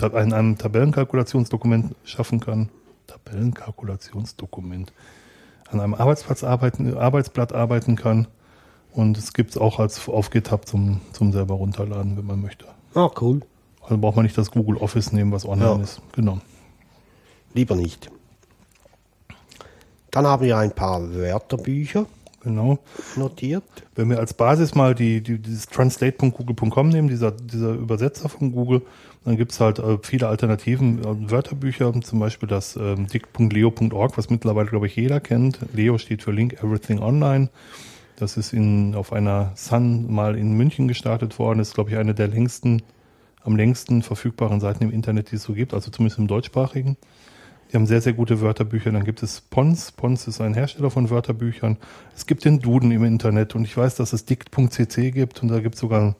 [0.00, 2.68] an einem Tabellenkalkulationsdokument schaffen kann.
[3.06, 4.92] Tabellenkalkulationsdokument.
[5.70, 8.28] An einem Arbeitsplatz arbeiten, Arbeitsblatt arbeiten kann.
[8.92, 12.66] Und es gibt es auch als auf GitHub zum, zum selber runterladen, wenn man möchte.
[12.94, 13.40] Ah, cool.
[13.82, 15.82] Also braucht man nicht das Google Office nehmen, was online Ja.
[15.82, 16.02] ist.
[16.12, 16.38] Genau.
[17.54, 18.10] Lieber nicht.
[20.12, 22.06] Dann haben wir ein paar Wörterbücher
[22.42, 22.78] Genau.
[23.14, 23.62] notiert.
[23.94, 28.82] Wenn wir als Basis mal die, die, dieses translate.google.com nehmen, dieser, dieser Übersetzer von Google,
[29.24, 34.68] dann gibt's halt äh, viele Alternativen, äh, Wörterbücher, zum Beispiel das ähm, dict.leo.org, was mittlerweile,
[34.68, 35.60] glaube ich, jeder kennt.
[35.72, 37.48] Leo steht für Link Everything Online.
[38.16, 41.58] Das ist in, auf einer Sun mal in München gestartet worden.
[41.58, 42.82] Das ist, glaube ich, eine der längsten,
[43.44, 46.96] am längsten verfügbaren Seiten im Internet, die es so gibt, also zumindest im deutschsprachigen.
[47.72, 48.92] Die haben sehr, sehr gute Wörterbücher.
[48.92, 49.92] Dann gibt es Pons.
[49.92, 51.78] Pons ist ein Hersteller von Wörterbüchern.
[52.14, 55.60] Es gibt den Duden im Internet und ich weiß, dass es dict.cc gibt und da
[55.60, 56.14] gibt es sogar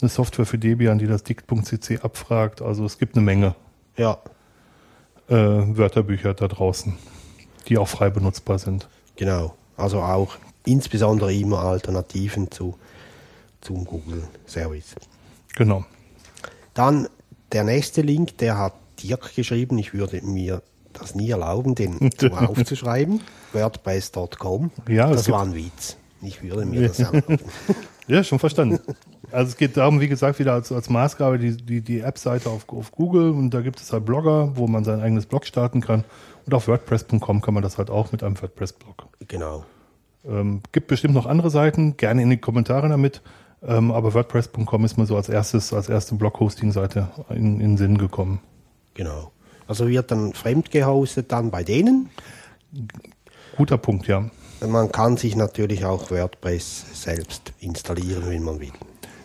[0.00, 2.62] eine Software für Debian, die das dict.cc abfragt.
[2.62, 3.54] Also es gibt eine Menge
[3.98, 4.18] Ja,
[5.28, 6.94] äh, Wörterbücher da draußen,
[7.68, 8.88] die auch frei benutzbar sind.
[9.16, 9.54] genau.
[9.76, 12.78] Also auch insbesondere immer Alternativen zu,
[13.60, 14.94] zum Google Service.
[15.56, 15.84] Genau.
[16.74, 17.08] Dann
[17.50, 19.76] der nächste Link, der hat Dirk geschrieben.
[19.78, 20.62] Ich würde mir
[21.00, 23.20] das nie erlauben, den aufzuschreiben.
[23.52, 24.70] WordPress.com.
[24.88, 25.96] Ja, das war ein Witz.
[26.22, 27.38] Ich würde mir das erlauben.
[28.06, 28.80] Ja, schon verstanden.
[29.30, 32.68] Also es geht darum, wie gesagt, wieder als, als Maßgabe die, die, die App-Seite auf,
[32.68, 36.04] auf Google und da gibt es halt Blogger, wo man sein eigenes Blog starten kann.
[36.46, 39.08] Und auf WordPress.com kann man das halt auch mit einem WordPress-Blog.
[39.26, 39.64] genau.
[40.26, 43.22] Ähm, gibt bestimmt noch andere Seiten, gerne in die Kommentare damit.
[43.62, 47.98] Ähm, aber WordPress.com ist mir so als erstes, als erste Blog-Hosting-Seite in, in den Sinn
[47.98, 48.40] gekommen.
[48.94, 49.32] Genau.
[49.66, 52.10] Also wird dann fremd gehostet dann bei denen.
[53.56, 54.30] Guter Punkt, ja.
[54.66, 58.72] Man kann sich natürlich auch WordPress selbst installieren, wenn man will.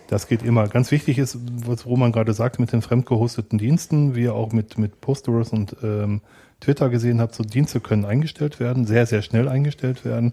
[0.08, 0.66] Das geht immer.
[0.68, 4.76] Ganz wichtig ist, was Roman gerade sagte, mit den fremdgehosteten Diensten, wie ihr auch mit,
[4.76, 6.20] mit Posterous und ähm,
[6.60, 10.32] Twitter gesehen habt, so Dienste können eingestellt werden, sehr, sehr schnell eingestellt werden.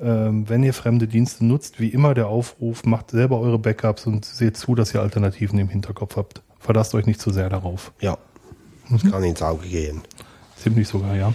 [0.00, 4.24] Ähm, wenn ihr fremde Dienste nutzt, wie immer der Aufruf, macht selber eure Backups und
[4.24, 6.42] seht zu, dass ihr Alternativen im Hinterkopf habt.
[6.58, 7.92] Verlasst euch nicht zu sehr darauf.
[8.00, 8.18] Ja,
[8.90, 10.02] das kann ins Auge gehen.
[10.56, 11.32] Ziemlich sogar, ja.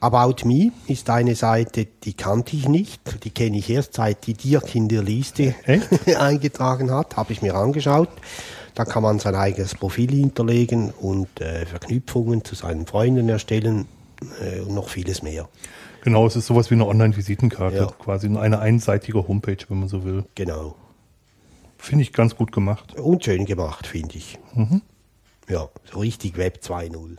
[0.00, 3.22] About Me ist eine Seite, die kannte ich nicht.
[3.24, 5.54] Die kenne ich erst seit die Dirk in der Liste
[6.18, 7.16] eingetragen hat.
[7.18, 8.08] Habe ich mir angeschaut.
[8.74, 13.86] Da kann man sein eigenes Profil hinterlegen und äh, Verknüpfungen zu seinen Freunden erstellen
[14.40, 15.48] äh, und noch vieles mehr.
[16.02, 17.86] Genau, es ist sowas wie eine Online-Visitenkarte, Ja.
[17.98, 20.24] quasi eine einseitige Homepage, wenn man so will.
[20.34, 20.76] Genau.
[21.76, 22.94] Finde ich ganz gut gemacht.
[22.98, 24.38] Und schön gemacht, finde ich.
[24.54, 24.80] Mhm.
[25.50, 27.16] Ja, so richtig Web 2.0.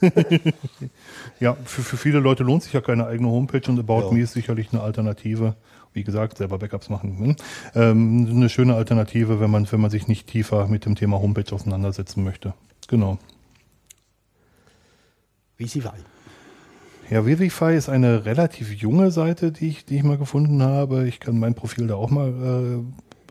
[1.40, 4.12] Ja, für, für viele Leute lohnt sich ja keine eigene Homepage und About Ja.
[4.12, 5.56] Me ist sicherlich eine Alternative.
[5.92, 7.18] Wie gesagt, selber Backups machen.
[7.18, 7.36] hm.
[7.74, 11.52] Ähm, eine schöne Alternative, wenn man, wenn man sich nicht tiefer mit dem Thema Homepage
[11.52, 12.54] auseinandersetzen möchte.
[12.86, 13.18] Genau.
[15.56, 15.96] Visify.
[17.10, 21.06] Ja, Vivify ist eine relativ junge Seite, die ich, die ich mal gefunden habe.
[21.06, 22.82] Ich kann mein Profil da auch mal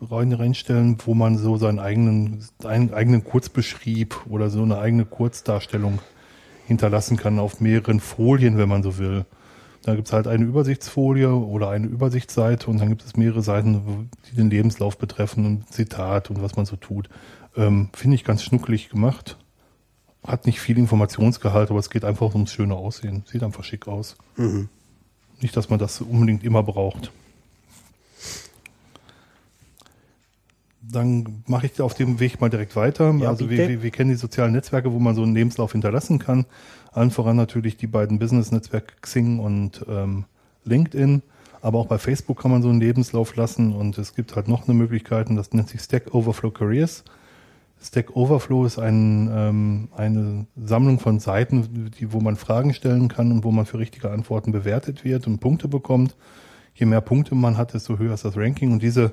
[0.02, 5.98] rein, reinstellen, wo man so seinen eigenen, einen eigenen Kurzbeschrieb oder so eine eigene Kurzdarstellung
[6.66, 9.24] hinterlassen kann auf mehreren Folien, wenn man so will.
[9.82, 14.08] Da gibt es halt eine Übersichtsfolie oder eine Übersichtsseite und dann gibt es mehrere Seiten,
[14.30, 17.10] die den Lebenslauf betreffen und Zitat und was man so tut.
[17.54, 19.36] Ähm, Finde ich ganz schnuckelig gemacht.
[20.26, 23.24] Hat nicht viel Informationsgehalt, aber es geht einfach ums schöne Aussehen.
[23.26, 24.16] Sieht einfach schick aus.
[25.42, 27.12] Nicht, dass man das unbedingt immer braucht.
[30.90, 33.14] Dann mache ich auf dem Weg mal direkt weiter.
[33.18, 36.46] Ja, also wir, wir kennen die sozialen Netzwerke, wo man so einen Lebenslauf hinterlassen kann.
[36.92, 40.24] Allen voran natürlich die beiden Business-Netzwerke Xing und ähm,
[40.64, 41.22] LinkedIn.
[41.62, 44.68] Aber auch bei Facebook kann man so einen Lebenslauf lassen und es gibt halt noch
[44.68, 47.04] eine Möglichkeit und das nennt sich Stack Overflow Careers.
[47.82, 53.32] Stack Overflow ist ein, ähm, eine Sammlung von Seiten, die, wo man Fragen stellen kann
[53.32, 56.16] und wo man für richtige Antworten bewertet wird und Punkte bekommt.
[56.74, 58.72] Je mehr Punkte man hat, desto höher ist das Ranking.
[58.72, 59.12] Und diese,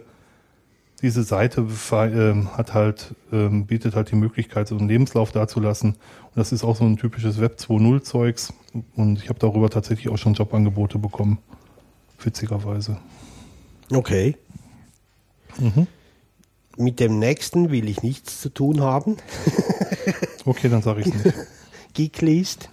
[1.02, 5.92] diese Seite ähm, hat halt, ähm, bietet halt die Möglichkeit, so einen Lebenslauf dazulassen.
[5.94, 8.54] Und das ist auch so ein typisches Web 2.0 Zeugs.
[8.96, 11.40] Und ich habe darüber tatsächlich auch schon Jobangebote bekommen.
[12.24, 12.98] Witzigerweise.
[13.92, 14.38] Okay.
[15.58, 15.88] Mhm.
[16.78, 19.18] Mit dem nächsten will ich nichts zu tun haben.
[20.44, 21.38] Okay, dann sage ich es nicht.
[21.94, 22.70] Geeklist.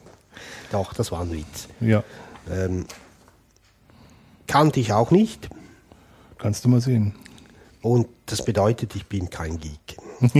[0.72, 1.68] Doch, das war ein Witz.
[1.78, 2.02] Ja,
[2.50, 2.86] Ähm,
[4.46, 5.50] kannte ich auch nicht.
[6.38, 7.14] kannst du mal sehen.
[7.86, 9.96] Und das bedeutet, ich bin kein Geek.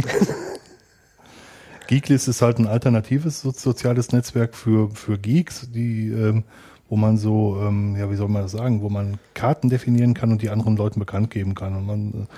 [1.87, 6.43] Geeklist ist halt ein alternatives so- soziales Netzwerk für, für Geeks, die, ähm,
[6.89, 10.33] wo man so, ähm, ja, wie soll man das sagen, wo man Karten definieren kann
[10.33, 11.77] und die anderen Leuten bekannt geben kann.
[11.77, 12.29] Und man,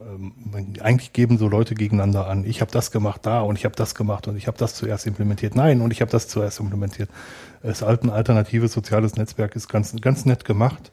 [0.00, 2.44] ähm, man eigentlich geben so Leute gegeneinander an.
[2.44, 5.06] Ich habe das gemacht da und ich habe das gemacht und ich habe das zuerst
[5.06, 5.54] implementiert.
[5.54, 7.08] Nein, und ich habe das zuerst implementiert.
[7.62, 10.90] Es ist ein alternatives soziales Netzwerk ist ganz, ganz nett gemacht.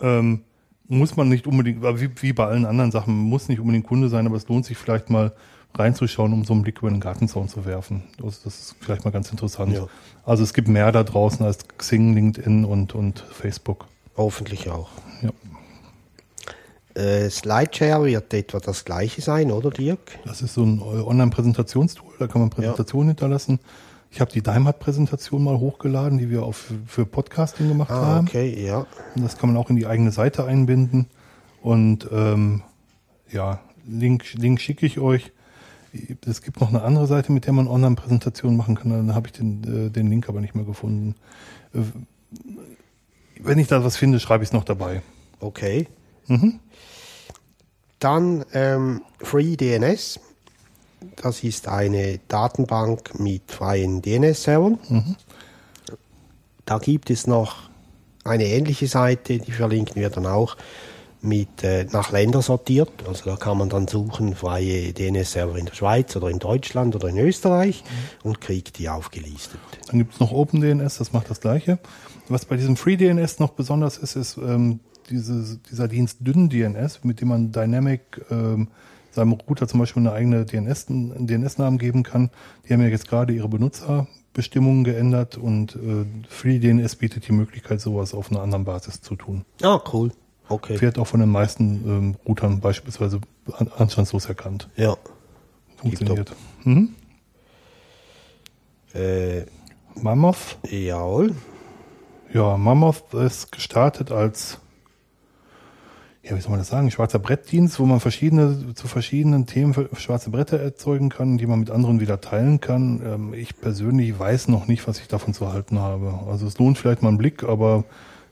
[0.00, 0.42] Ähm,
[0.90, 4.26] muss man nicht unbedingt, wie, wie bei allen anderen Sachen, muss nicht unbedingt Kunde sein,
[4.26, 5.32] aber es lohnt sich vielleicht mal
[5.74, 8.02] reinzuschauen, um so einen Blick über den Gartenzaun zu werfen.
[8.18, 9.72] Das, das ist vielleicht mal ganz interessant.
[9.72, 9.86] Ja.
[10.24, 13.86] Also es gibt mehr da draußen als Xing, LinkedIn und, und Facebook.
[14.16, 14.88] Hoffentlich auch.
[15.22, 15.30] Ja.
[17.00, 20.18] Äh, Slideshare wird etwa das gleiche sein, oder Dirk?
[20.24, 23.60] Das ist so ein Online-Präsentationstool, da kann man Präsentationen hinterlassen.
[24.10, 28.26] Ich habe die Daimhardt-Präsentation mal hochgeladen, die wir auch für, für Podcasting gemacht Ah, haben.
[28.28, 28.86] okay, ja.
[29.14, 31.06] Und das kann man auch in die eigene Seite einbinden.
[31.62, 32.62] Und ähm,
[33.30, 35.32] ja, Link, Link schicke ich euch.
[36.26, 38.90] Es gibt noch eine andere Seite, mit der man Online-Präsentationen machen kann.
[38.90, 41.14] Dann habe ich den, äh, den Link aber nicht mehr gefunden.
[41.72, 41.80] Äh,
[43.40, 45.02] wenn ich da was finde, schreibe ich es noch dabei.
[45.38, 45.86] Okay.
[46.26, 46.58] Mhm.
[48.00, 50.20] Dann ähm, FreeDNS.
[51.16, 54.78] Das ist eine Datenbank mit freien DNS-Servern.
[56.64, 57.70] Da gibt es noch
[58.24, 60.56] eine ähnliche Seite, die verlinken wir dann auch,
[61.22, 62.90] mit äh, nach Länder sortiert.
[63.06, 67.08] Also da kann man dann suchen, freie DNS-Server in der Schweiz oder in Deutschland oder
[67.08, 67.84] in Österreich
[68.22, 69.60] und kriegt die aufgelistet.
[69.88, 71.78] Dann gibt es noch OpenDNS, das macht das gleiche.
[72.28, 77.28] Was bei diesem FreeDNS noch besonders ist, ist ähm, diese, dieser Dienst DynDNS, mit dem
[77.28, 78.68] man Dynamic ähm,
[79.12, 82.30] seinem Router zum Beispiel eine eigene DNS, einen DNS-Namen geben kann.
[82.68, 88.14] Die haben ja jetzt gerade ihre Benutzerbestimmungen geändert und äh, FreeDNS bietet die Möglichkeit, sowas
[88.14, 89.44] auf einer anderen Basis zu tun.
[89.62, 90.12] Ah, cool.
[90.48, 90.80] Okay.
[90.80, 93.20] Wird auch von den meisten ähm, Routern beispielsweise
[93.52, 94.68] an- anstandslos erkannt.
[94.76, 94.96] Ja.
[95.76, 96.32] Funktioniert.
[96.64, 96.94] Mhm.
[98.94, 99.42] Äh,
[99.94, 101.34] Mammoth jawohl.
[102.32, 104.58] Ja, Mammoth ist gestartet als,
[106.30, 110.30] ja, wie soll man das sagen, schwarzer Brettdienst, wo man verschiedene, zu verschiedenen Themen schwarze
[110.30, 113.02] Bretter erzeugen kann, die man mit anderen wieder teilen kann.
[113.04, 116.20] Ähm, ich persönlich weiß noch nicht, was ich davon zu halten habe.
[116.28, 117.84] Also es lohnt vielleicht mal einen Blick, aber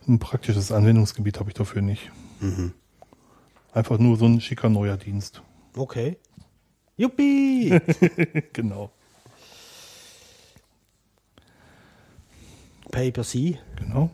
[0.06, 2.10] ein praktisches Anwendungsgebiet habe ich dafür nicht.
[3.72, 5.42] Einfach nur so ein schicker neuer Dienst.
[5.76, 6.18] Okay.
[6.96, 7.78] Juppie!
[8.52, 8.92] genau.
[12.90, 13.58] Paper C.
[13.76, 14.10] Genau.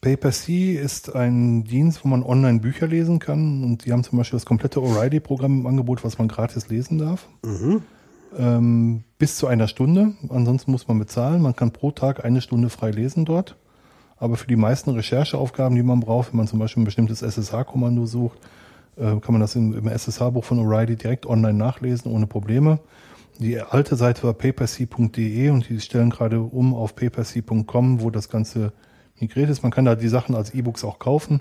[0.00, 3.64] PaperC ist ein Dienst, wo man online Bücher lesen kann.
[3.64, 7.28] Und die haben zum Beispiel das komplette O'Reilly-Programm im Angebot, was man gratis lesen darf.
[8.36, 10.14] Ähm, bis zu einer Stunde.
[10.28, 11.42] Ansonsten muss man bezahlen.
[11.42, 13.56] Man kann pro Tag eine Stunde frei lesen dort.
[14.18, 18.06] Aber für die meisten Rechercheaufgaben, die man braucht, wenn man zum Beispiel ein bestimmtes SSH-Kommando
[18.06, 18.38] sucht,
[18.96, 22.80] äh, kann man das im, im SSH-Buch von O'Reilly direkt online nachlesen, ohne Probleme.
[23.38, 28.72] Die alte Seite war paperc.de und die stellen gerade um auf paperc.com, wo das Ganze
[29.20, 29.62] migriert ist.
[29.62, 31.40] Man kann da die Sachen als E-Books auch kaufen.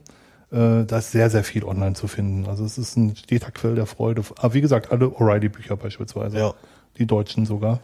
[0.52, 2.48] Äh, da ist sehr, sehr viel online zu finden.
[2.48, 4.22] Also es ist ein steter Quell der Freude.
[4.38, 6.38] Aber wie gesagt, alle O'Reilly-Bücher beispielsweise.
[6.38, 6.54] Ja.
[6.98, 7.80] Die deutschen sogar.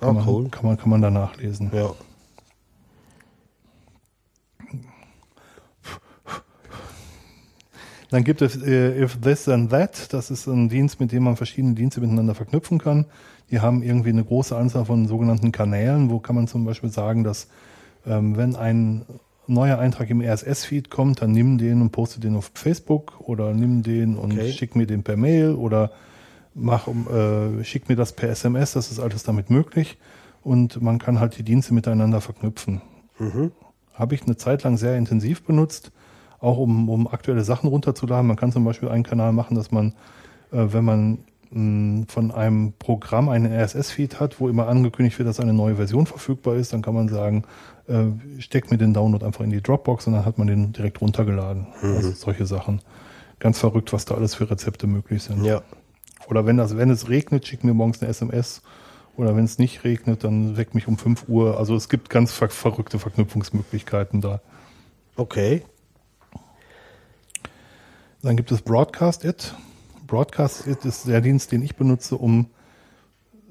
[0.00, 0.48] Kann, Ah, man, cool.
[0.50, 1.70] kann, man, kann man da nachlesen.
[1.72, 1.90] Ja.
[8.10, 10.12] Dann gibt es äh, If This Then That.
[10.12, 13.06] Das ist ein Dienst, mit dem man verschiedene Dienste miteinander verknüpfen kann.
[13.50, 16.10] Die haben irgendwie eine große Anzahl von sogenannten Kanälen.
[16.10, 17.48] Wo kann man zum Beispiel sagen, dass
[18.06, 19.04] ähm, wenn ein
[19.46, 23.82] neuer Eintrag im RSS-Feed kommt, dann nimm den und poste den auf Facebook oder nimm
[23.82, 24.52] den und Okay.
[24.52, 25.90] schick mir den per Mail oder
[26.54, 28.72] mach äh, schick mir das per SMS.
[28.72, 29.98] Das ist alles damit möglich.
[30.42, 32.80] Und man kann halt die Dienste miteinander verknüpfen.
[33.94, 35.92] Habe ich eine Zeit lang sehr intensiv benutzt,
[36.40, 38.26] auch um, um aktuelle Sachen runterzuladen.
[38.26, 39.94] Man kann zum Beispiel einen Kanal machen, dass man,
[40.50, 41.18] äh, wenn man
[41.52, 46.06] mh, von einem Programm einen RSS-Feed hat, wo immer angekündigt wird, dass eine neue Version
[46.06, 47.44] verfügbar ist, dann kann man sagen,
[47.88, 51.00] äh, steck mir den Download einfach in die Dropbox und dann hat man den direkt
[51.00, 51.66] runtergeladen.
[51.82, 52.80] Also solche Sachen.
[53.38, 55.44] Ganz verrückt, was da alles für Rezepte möglich sind.
[55.44, 55.62] Ja.
[56.28, 58.62] Oder wenn das, wenn es regnet, schick mir morgens eine SMS.
[59.16, 61.58] Oder wenn es nicht regnet, dann weck mich um 5 Uhr.
[61.58, 64.40] Also es gibt ganz ver verrückte Verknüpfungsmöglichkeiten da.
[65.16, 65.62] Okay.
[68.22, 69.54] Dann gibt es Broadcast It.
[70.06, 72.46] Broadcast It ist der Dienst, den ich benutze, um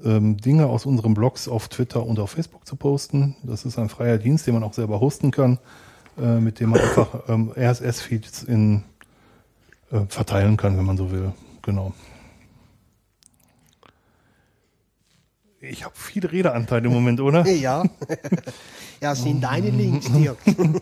[0.04, 3.36] ähm, Dinge aus unseren Blogs auf Twitter und auf Facebook zu posten.
[3.42, 5.58] Das ist ein freier Dienst, den man auch selber hosten kann,
[6.20, 8.84] äh, mit dem man einfach ähm, RSS-Feeds in
[9.90, 11.32] äh, verteilen kann, wenn man so will.
[11.62, 11.92] Genau.
[15.60, 17.46] Ich habe viele Redeanteile im Moment, oder?
[17.46, 17.84] Ja.
[19.00, 20.38] ja, sind deine Links, Dirk.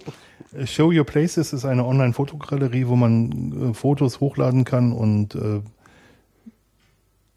[0.65, 5.61] Show Your Places ist eine Online-Fotogalerie, wo man äh, Fotos hochladen kann und äh,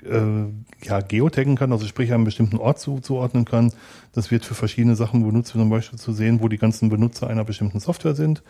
[0.08, 0.46] äh,
[0.84, 3.74] ja, geotaggen kann, also sprich einem bestimmten Ort zu, zuordnen kann.
[4.13, 7.43] Das wird für verschiedene Sachen benutzt, zum Beispiel zu sehen, wo die ganzen Benutzer einer
[7.43, 8.43] bestimmten Software sind.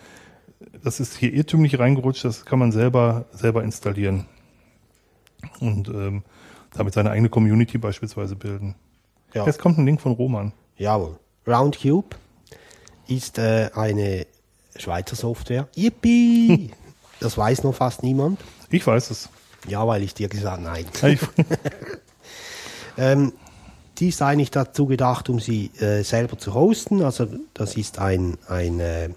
[0.83, 4.25] Das ist hier irrtümlich reingerutscht, das kann man selber, selber installieren.
[5.59, 6.23] Und ähm,
[6.73, 8.75] damit seine eigene Community beispielsweise bilden.
[9.33, 9.45] Ja.
[9.45, 10.53] Jetzt kommt ein Link von Roman.
[10.77, 11.17] Jawohl.
[11.47, 12.15] Roundcube
[13.07, 14.25] ist äh, eine
[14.75, 15.67] Schweizer Software.
[15.75, 16.71] Yippie!
[17.19, 18.39] das weiß noch fast niemand.
[18.69, 19.29] Ich weiß es.
[19.67, 20.85] Ja, weil ich dir gesagt nein.
[22.97, 23.33] Ähm,
[23.99, 27.03] die ist eigentlich dazu gedacht, um sie äh, selber zu hosten.
[27.03, 29.09] Also das ist ein, ein, äh,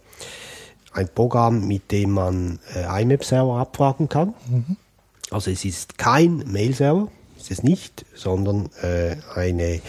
[0.92, 4.34] ein Programm, mit dem man äh, IMAP-Server abfragen kann.
[5.30, 7.08] Also es ist kein Mail-Server,
[7.38, 9.80] ist es nicht, sondern äh, eine,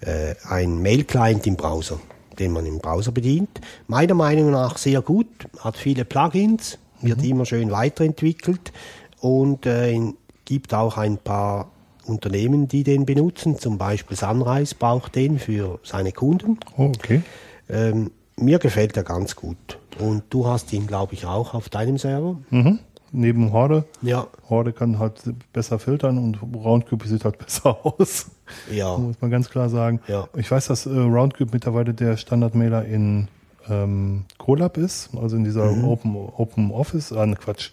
[0.00, 2.00] äh, ein Mail-Client im Browser,
[2.38, 3.60] den man im Browser bedient.
[3.86, 5.28] Meiner Meinung nach sehr gut,
[5.60, 8.72] hat viele Plugins, wird immer schön weiterentwickelt
[9.20, 10.00] und äh,
[10.44, 11.70] gibt auch ein paar
[12.06, 13.58] Unternehmen, die den benutzen.
[13.58, 16.58] Zum Beispiel Sunrise braucht den für seine Kunden.
[16.76, 17.22] oh, okay.
[17.68, 19.78] Ähm, mir gefällt er ganz gut.
[19.98, 22.36] Und du hast ihn, glaube ich, auch auf deinem Server.
[22.50, 22.78] Mhm.
[23.14, 23.84] Neben Horde.
[24.00, 24.26] Ja.
[24.48, 28.30] Horde kann halt besser filtern und Roundcube sieht halt besser aus.
[28.70, 28.96] Ja.
[28.96, 30.00] Muss man ganz klar sagen.
[30.08, 30.28] Ja.
[30.36, 33.28] Ich weiß, dass äh, Roundcube mittlerweile der Standardmailer in
[33.68, 35.84] ähm, Colab ist, also in dieser Mhm.
[35.84, 37.70] Open, Open Office, ah, ne, Quatsch,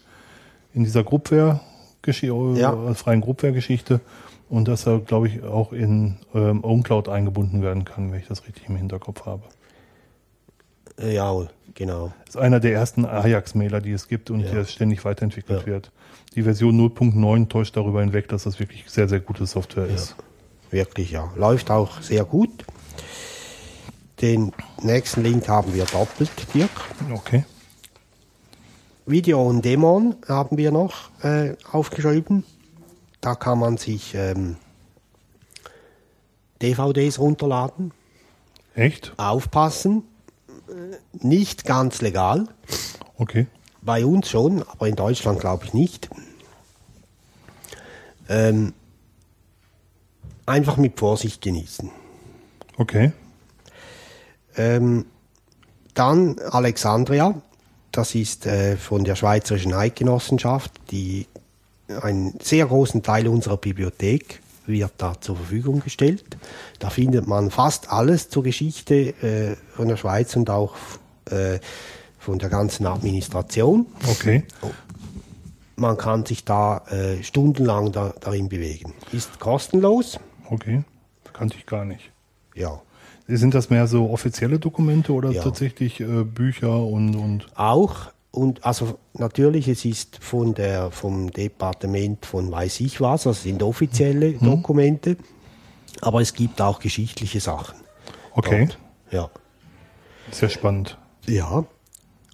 [0.74, 1.62] in dieser Groupware,
[2.06, 2.74] Ja.
[2.90, 4.00] äh, freien Groupware-Geschichte
[4.50, 8.46] und dass er, glaube ich, auch in ähm, OwnCloud eingebunden werden kann, wenn ich das
[8.48, 9.44] richtig im Hinterkopf habe.
[11.00, 11.34] Äh, Ja,
[11.76, 12.12] genau.
[12.26, 14.52] Das ist einer der ersten Ajax-Mailer, die es gibt und Ja.
[14.52, 15.66] der ständig weiterentwickelt Ja.
[15.68, 15.92] wird.
[16.36, 20.16] Die Version 0.9 täuscht darüber hinweg, dass das wirklich sehr, sehr gute Software ist.
[20.72, 21.32] Wirklich, ja.
[21.36, 22.50] Läuft auch sehr gut.
[24.22, 24.52] Den
[24.84, 26.70] nächsten Link haben wir doppelt, Dirk.
[27.14, 27.46] Okay.
[29.10, 32.44] Video und Dämon haben wir noch äh, aufgeschrieben.
[33.22, 34.56] Da kann man sich ähm,
[36.62, 37.92] DVDs runterladen.
[38.76, 39.14] Echt?
[39.18, 40.04] Aufpassen,
[41.14, 42.48] nicht ganz legal.
[43.18, 43.48] Okay.
[43.82, 46.10] Bei uns schon, aber in Deutschland glaube ich nicht.
[48.28, 48.74] Ähm,
[50.46, 51.90] einfach mit Vorsicht genießen.
[52.78, 53.12] Okay.
[54.56, 55.06] Ähm,
[55.94, 57.42] dann Alexandria,
[58.00, 61.28] das ist äh, von der Schweizerischen Eidgenossenschaft, die
[62.02, 66.38] einen sehr großen Teil unserer Bibliothek wird da zur Verfügung gestellt.
[66.78, 70.76] Da findet man fast alles zur Geschichte äh, von der Schweiz und auch
[71.30, 71.60] äh,
[72.20, 73.88] von der ganzen Administration.
[74.08, 74.46] Okay.
[75.76, 76.82] Man kann sich da
[77.22, 78.94] stundenlang da, darin bewegen.
[79.14, 80.20] Ist kostenlos.
[80.50, 80.84] Okay.
[81.32, 82.12] Kannte ich gar nicht.
[82.54, 82.82] Ja.
[83.38, 85.44] Sind das mehr so offizielle Dokumente oder Ja.
[85.44, 92.26] tatsächlich äh, Bücher und, und Auch und also natürlich, es ist von der vom Departement
[92.26, 95.18] von weiß ich was, das sind offizielle Dokumente,
[96.02, 97.76] aber es gibt auch geschichtliche Sachen.
[98.34, 98.68] Okay.
[98.68, 98.78] Dort.
[99.12, 99.30] Ja.
[100.32, 100.98] Sehr spannend.
[101.26, 101.66] Ja.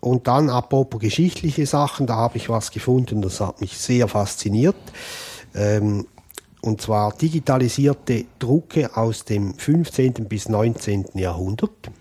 [0.01, 4.75] Und dann apropos geschichtliche Sachen, da habe ich was gefunden, das hat mich sehr fasziniert.
[5.55, 6.05] Ähm,
[6.65, 10.13] und zwar digitalisierte Drucke aus dem 15.
[10.27, 11.05] bis 19.
[11.13, 11.91] Jahrhundert.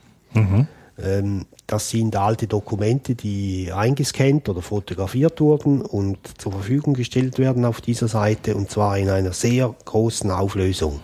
[0.99, 7.65] Ähm, das sind alte Dokumente, die eingescannt oder fotografiert wurden und zur Verfügung gestellt werden
[7.65, 11.01] auf dieser Seite und zwar in einer sehr großen Auflösung.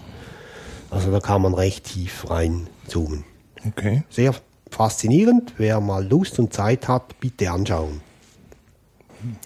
[0.90, 3.24] Also da kann man recht tief reinzoomen.
[3.66, 4.02] Okay.
[4.10, 4.34] Sehr
[4.70, 5.54] faszinierend.
[5.56, 8.00] Wer mal Lust und Zeit hat, bitte anschauen.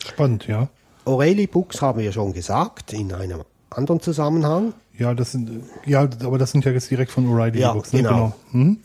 [0.04, 0.68] Spannend, ja.
[1.04, 3.42] O'Reilly Books haben wir schon gesagt, in einem
[3.76, 4.72] anderen Zusammenhang.
[4.96, 5.50] Ja, das sind,
[5.86, 8.02] ja, aber das sind ja jetzt direkt von O'Reilly Ja, die Books, ne?
[8.02, 8.32] genau.
[8.52, 8.78] Mhm.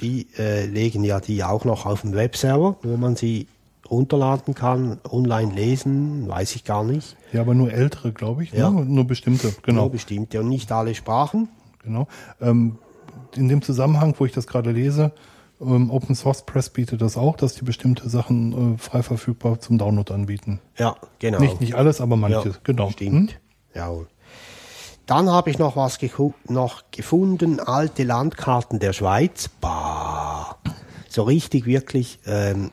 [0.00, 3.46] Die äh, legen ja die auch noch auf dem Webserver, wo man sie
[3.88, 7.16] runterladen kann, online lesen, weiß ich gar nicht.
[7.32, 8.52] Ja, aber nur ältere, glaube ich.
[8.52, 8.70] Ja.
[8.70, 8.84] Ne?
[8.84, 9.82] Nur bestimmte, genau.
[9.82, 11.48] Nur bestimmte und nicht alle Sprachen.
[11.82, 12.08] genau.
[12.40, 12.78] Ähm,
[13.36, 15.12] in dem Zusammenhang, wo ich das gerade lese,
[15.60, 19.78] ähm, Open Source Press bietet das auch, dass die bestimmte Sachen äh, frei verfügbar zum
[19.78, 20.60] Download anbieten.
[20.78, 21.38] Ja, genau.
[21.38, 22.54] Nicht, nicht alles, aber manches.
[22.56, 22.90] Ja, genau.
[22.90, 23.38] Stimmt.
[23.74, 24.06] Jawohl.
[25.06, 25.98] Dann habe ich noch was
[26.48, 29.48] noch gefunden, alte Landkarten der Schweiz.
[29.60, 30.56] Bah.
[31.08, 32.70] So richtig wirklich ähm,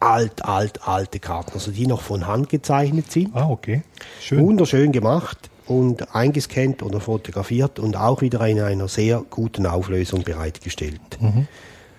[0.00, 3.34] alt, alt, alte Karten, also die noch von Hand gezeichnet sind.
[3.34, 3.82] Ah, okay.
[4.20, 4.44] Schön.
[4.44, 11.00] Wunderschön gemacht und eingescannt oder fotografiert und auch wieder in einer sehr guten Auflösung bereitgestellt.
[11.20, 11.46] Mhm.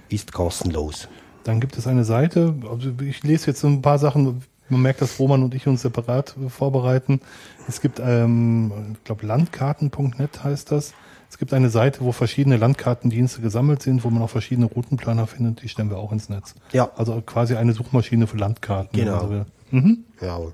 [0.10, 1.08] Ist kostenlos.
[1.44, 5.02] Dann gibt es eine Seite, also ich lese jetzt so ein paar Sachen, man merkt,
[5.02, 7.22] dass Roman und ich uns separat äh, vorbereiten.
[7.68, 10.94] Es gibt, ähm, ich glaube, landkarten.net heißt das.
[11.30, 15.62] Es gibt eine Seite, wo verschiedene Landkartendienste gesammelt sind, wo man auch verschiedene Routenplaner findet,
[15.62, 16.56] die stellen wir auch ins Netz.
[16.74, 16.92] Ja.
[16.98, 19.00] Also quasi eine Suchmaschine für Landkarten.
[19.00, 19.46] Genau.
[19.70, 20.04] Mhm.
[20.20, 20.54] Jawohl.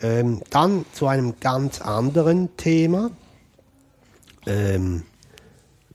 [0.00, 3.10] Ähm, dann zu einem ganz anderen Thema.
[4.46, 5.02] Ähm,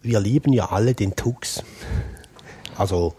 [0.03, 1.63] wir lieben ja alle den Tux.
[2.77, 3.15] Also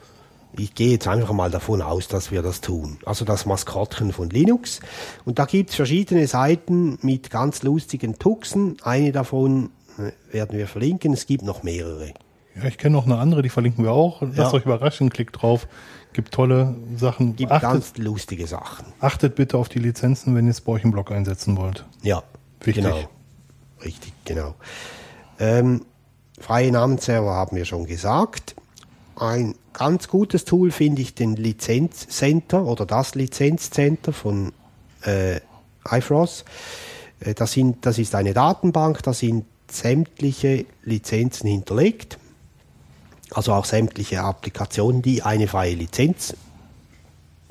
[0.59, 2.98] ich gehe jetzt einfach mal davon aus, dass wir das tun.
[3.04, 4.80] Also das Maskottchen von Linux.
[5.24, 8.76] Und da gibt es verschiedene Seiten mit ganz lustigen Tuxen.
[8.82, 11.12] Eine davon äh, werden wir verlinken.
[11.12, 12.14] Es gibt noch mehrere.
[12.54, 14.22] Ja, ich kenne noch eine andere, die verlinken wir auch.
[14.22, 14.52] Lasst Ja.
[14.52, 15.68] euch überraschen, klickt drauf.
[16.14, 17.36] Gibt tolle Sachen.
[17.36, 18.86] Gibt achtet, ganz lustige Sachen.
[19.00, 21.84] achtet bitte auf die Lizenzen, wenn ihr es bei euch im Blog einsetzen wollt.
[22.02, 22.22] Ja,
[22.61, 22.82] Wichtig.
[22.84, 22.98] genau.
[23.84, 24.54] Richtig, genau.
[25.38, 25.84] Ähm,
[26.40, 28.57] freie Namensserver haben wir schon gesagt.
[29.16, 34.52] Ein ganz gutes Tool finde ich den Lizenzcenter oder das Lizenzcenter von
[35.02, 35.40] äh,
[35.88, 36.44] iFrost.
[37.20, 42.18] Äh, Das, sind, das ist eine Datenbank, da sind sämtliche Lizenzen hinterlegt.
[43.30, 46.36] Also auch sämtliche Applikationen, die eine freie Lizenz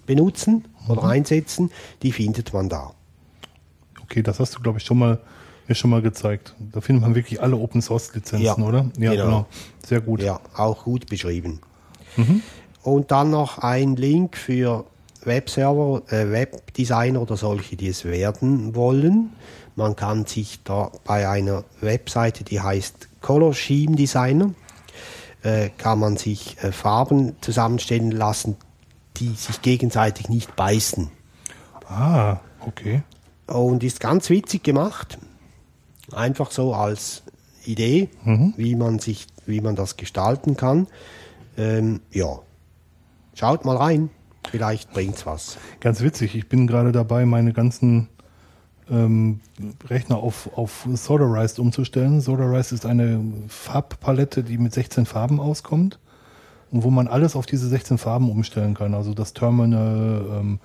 [0.05, 1.71] benutzen oder einsetzen,
[2.03, 2.93] die findet man da.
[4.03, 5.19] Okay, das hast du, glaube ich, schon mal,
[5.67, 6.53] mir schon mal gezeigt.
[6.71, 8.85] Da findet man wirklich alle Open Source Lizenzen, Ja, oder?
[8.97, 9.25] Ja, genau.
[9.25, 9.45] genau.
[9.85, 10.21] Sehr gut.
[10.21, 11.59] Ja, auch gut beschrieben.
[12.83, 14.85] Und dann noch ein Link für
[15.23, 19.31] Webserver, äh, Webdesigner oder solche, die es werden wollen.
[19.75, 24.53] Man kann sich da bei einer Webseite, die heißt Color Scheme Designer,
[25.43, 28.55] äh, kann man sich äh, Farben zusammenstellen lassen,
[29.17, 31.09] die sich gegenseitig nicht beißen.
[31.89, 33.03] Ah, okay.
[33.47, 35.17] Und ist ganz witzig gemacht.
[36.11, 37.23] Einfach so als
[37.65, 38.09] Idee,
[38.57, 40.87] wie man sich, wie man das gestalten kann.
[41.57, 42.39] Ähm, ja.
[43.33, 44.09] Schaut mal rein.
[44.49, 45.57] Vielleicht bringt's was.
[45.79, 46.35] Ganz witzig.
[46.35, 48.07] Ich bin gerade dabei, meine ganzen
[48.89, 49.39] ähm,
[49.87, 52.21] Rechner auf, auf Sodarized umzustellen.
[52.21, 55.99] Sodarized ist eine Farbpalette, die mit 16 Farben auskommt
[56.71, 58.93] und wo man alles auf diese 16 Farben umstellen kann.
[58.93, 60.59] Also das Terminal, ähm,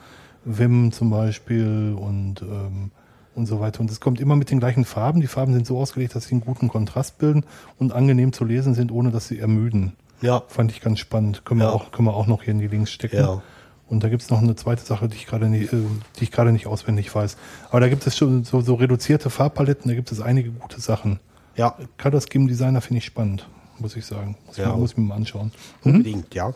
[0.44, 2.92] Vim zum Beispiel und, ähm,
[3.40, 3.80] und so weiter.
[3.80, 5.20] Und es kommt immer mit den gleichen Farben.
[5.20, 7.44] Die Farben sind so ausgelegt, dass sie einen guten Kontrast bilden
[7.78, 9.94] und angenehm zu lesen sind, ohne dass sie ermüden.
[10.22, 10.42] Ja.
[10.48, 11.44] Fand ich ganz spannend.
[11.44, 11.72] Können, wir, Ja.
[11.72, 13.16] auch, können wir auch noch hier in die Links stecken.
[13.16, 13.42] Ja.
[13.88, 15.78] Und da gibt es noch eine zweite Sache, die ich gerade nicht, äh,
[16.18, 17.36] die ich gerade nicht auswendig weiß.
[17.70, 21.18] Aber da gibt es schon so, so reduzierte Farbpaletten, da gibt es einige gute Sachen.
[21.56, 23.48] Ja, Color Scheme Designer finde ich spannend,
[23.80, 24.36] muss ich sagen.
[24.46, 24.70] Muss, Ja.
[24.70, 25.50] ich, muss ich mir mal anschauen.
[25.82, 26.52] unbedingt, ja.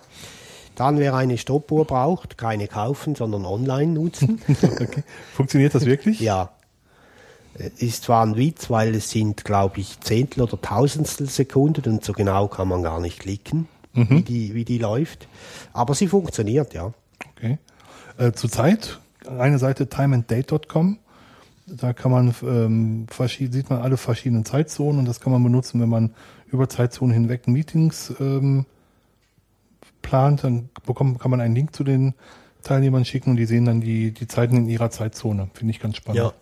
[0.77, 4.41] Dann, wer eine Stoppuhr braucht, keine kaufen, sondern online nutzen.
[4.63, 5.03] Okay.
[5.35, 6.21] Funktioniert das wirklich?
[6.21, 6.51] ja.
[7.59, 12.05] Äh, Ist zwar ein Witz, weil es sind, glaube ich, Zehntel oder Tausendstel Sekunden und
[12.05, 15.29] so genau kann man gar nicht klicken, wie, die, wie die läuft.
[15.73, 16.93] Aber sie funktioniert, ja.
[17.37, 17.59] Okay.
[18.19, 20.99] Äh, Zurzeit eine Seite timeanddate.com.
[21.67, 25.89] Da kann man ähm, sieht man alle verschiedenen Zeitzonen und das kann man benutzen, wenn
[25.89, 26.15] man
[26.49, 28.67] über Zeitzonen hinweg Meetings ähm,
[30.03, 30.45] plant.
[30.45, 32.13] Dann bekommt, kann man einen Link zu den
[32.63, 35.49] Teilnehmern schicken und die sehen dann die, die Zeiten in ihrer Zeitzone.
[35.55, 36.19] Finde ich ganz spannend.
[36.19, 36.33] Ja.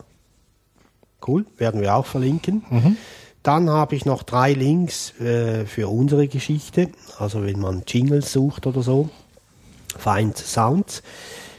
[1.26, 2.96] Cool, werden wir auch verlinken.
[3.42, 6.90] Dann habe ich noch drei Links äh, für unsere Geschichte.
[7.18, 9.08] Also wenn man Jingles sucht oder so.
[9.98, 11.02] Find Sounds.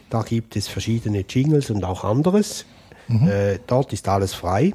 [0.10, 2.66] Da gibt es verschiedene Jingles und auch anderes.
[3.10, 4.74] Äh, dort ist alles frei.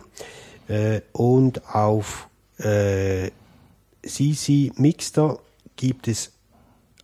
[0.69, 2.29] Äh, und auf
[2.59, 3.31] äh,
[4.07, 5.39] CC Mixter
[5.77, 6.33] gibt es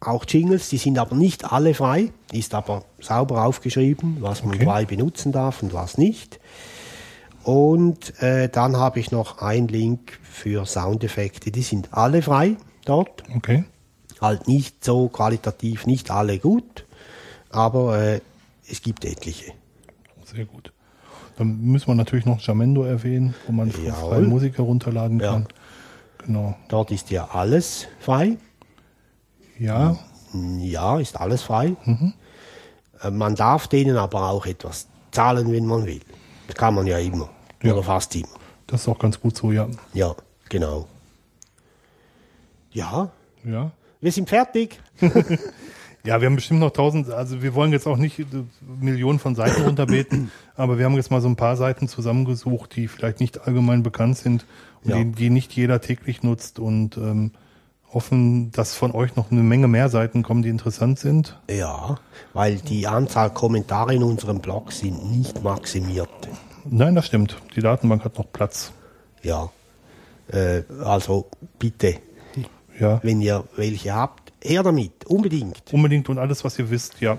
[0.01, 4.64] auch Jingles, die sind aber nicht alle frei, ist aber sauber aufgeschrieben, was man Okay.
[4.66, 6.39] frei benutzen darf und was nicht.
[7.45, 13.22] Und äh, dann habe ich noch einen Link für Soundeffekte, die sind alle frei dort,
[13.36, 13.64] Okay.
[14.20, 16.86] halt nicht so qualitativ, nicht alle gut,
[17.51, 18.20] aber äh,
[18.68, 19.53] es gibt etliche.
[20.24, 20.72] Sehr gut.
[21.36, 23.92] Dann müssen wir natürlich noch Jamendo erwähnen, wo man Jawohl.
[24.11, 25.32] freie Musik herunterladen Ja.
[25.32, 25.49] kann.
[26.24, 26.57] Genau.
[26.68, 28.38] Dort ist ja alles frei,
[29.59, 29.99] Ja,
[30.59, 31.76] ja, ist alles frei.
[33.03, 36.01] Äh, man darf denen aber auch etwas zahlen, wenn man will.
[36.47, 37.28] Das kann man ja immer,
[37.62, 37.72] Ja.
[37.72, 38.28] oder fast immer.
[38.66, 39.68] das ist auch ganz gut so, ja.
[39.92, 40.14] Ja,
[40.49, 40.86] genau.
[42.72, 43.11] Ja,
[43.45, 43.70] Ja.
[44.01, 44.80] wir sind fertig.
[46.07, 48.24] Ja, wir haben bestimmt noch tausend, also wir wollen jetzt auch nicht äh,
[48.61, 52.88] Millionen von Seiten runterbeten, aber wir haben jetzt mal so ein paar Seiten zusammengesucht, die
[52.88, 54.45] vielleicht nicht allgemein bekannt sind
[54.82, 54.99] und Ja.
[54.99, 57.30] die, die nicht jeder täglich nutzt und ähm,
[57.95, 61.38] hoffen, dass von euch noch eine Menge mehr Seiten kommen, die interessant sind.
[61.49, 61.97] Ja,
[62.32, 66.09] weil die Anzahl Kommentare in unserem Blog sind nicht maximiert.
[66.64, 67.36] Nein, das stimmt.
[67.57, 68.72] Die Datenbank hat noch Platz.
[69.22, 69.51] Ja,
[70.32, 71.26] äh, also
[71.59, 71.97] bitte,
[72.78, 75.62] Ja, wenn ihr welche habt, her damit, unbedingt.
[75.72, 77.18] unbedingt und alles, was ihr wisst, ja.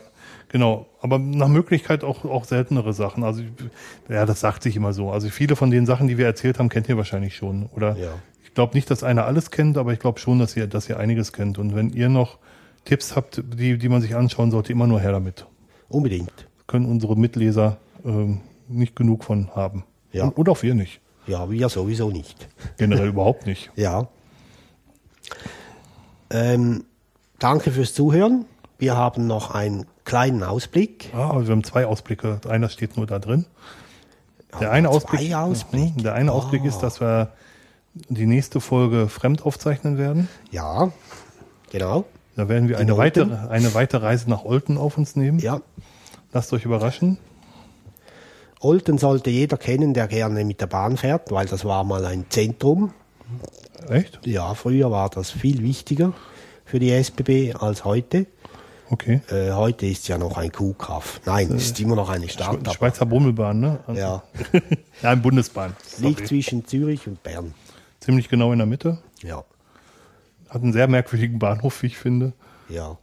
[0.49, 3.23] Genau, aber nach Möglichkeit auch, auch seltenere Sachen.
[3.23, 3.41] Also,
[4.09, 5.11] ja, das sagt sich immer so.
[5.11, 7.95] Also, viele von den Sachen, die wir erzählt haben, kennt ihr wahrscheinlich schon, oder?
[7.97, 8.11] Ja.
[8.55, 10.97] Ich glaube nicht, dass einer alles kennt, aber ich glaube schon, dass ihr, dass ihr
[10.97, 11.57] einiges kennt.
[11.57, 12.37] Und wenn ihr noch
[12.85, 15.45] Tipps habt, die, die man sich anschauen sollte, immer nur her damit.
[15.89, 16.31] Unbedingt.
[16.65, 17.75] Können unsere Mitleser
[18.05, 18.39] ähm,
[18.69, 19.83] nicht genug von haben.
[20.13, 20.23] Ja.
[20.23, 21.01] Und, und auch wir nicht.
[21.27, 22.47] Ja, wir sowieso nicht.
[22.77, 23.71] Generell überhaupt nicht.
[23.75, 24.07] Ja.
[26.29, 26.85] Ähm,
[27.39, 28.45] danke fürs Zuhören.
[28.79, 31.09] Wir haben noch einen kleinen Ausblick.
[31.13, 32.39] Ah, aber wir haben zwei Ausblicke.
[32.47, 33.47] Einer steht nur da drin.
[34.61, 35.33] Der Haben eine Ausblick?
[35.73, 37.33] Mhm, der eine Ausblick ist, dass wir
[38.09, 40.27] die nächste Folge fremd aufzeichnen werden.
[40.51, 40.91] Ja,
[41.71, 42.05] genau.
[42.35, 43.29] Da werden wir In eine Olten?
[43.31, 45.39] weitere, eine weitere Reise nach Olten auf uns nehmen.
[45.39, 45.61] Ja.
[46.33, 47.17] Lasst euch überraschen.
[48.59, 52.25] Olten sollte jeder kennen, der gerne mit der Bahn fährt, weil das war mal ein
[52.29, 52.91] Zentrum.
[53.89, 54.19] Echt?
[54.25, 56.13] Ja, früher war das viel wichtiger
[56.65, 58.25] für die SBB als heute.
[58.89, 59.21] Okay.
[59.29, 61.21] Äh, heute ist ja noch ein Kuhkaff.
[61.25, 62.59] Nein, es ist immer noch eine Stadt.
[62.73, 63.79] Schweizer Bummelbahn, ne?
[63.93, 64.23] Ja,
[65.01, 65.75] ja, ein Bundesbahn.
[65.99, 66.27] liegt Sorry.
[66.27, 67.53] zwischen Zürich und Bern.
[67.99, 68.99] Ziemlich genau in der Mitte.
[69.21, 69.43] Ja,
[70.49, 72.33] Hat einen sehr merkwürdigen Bahnhof, wie ich finde.
[72.69, 72.97] ja.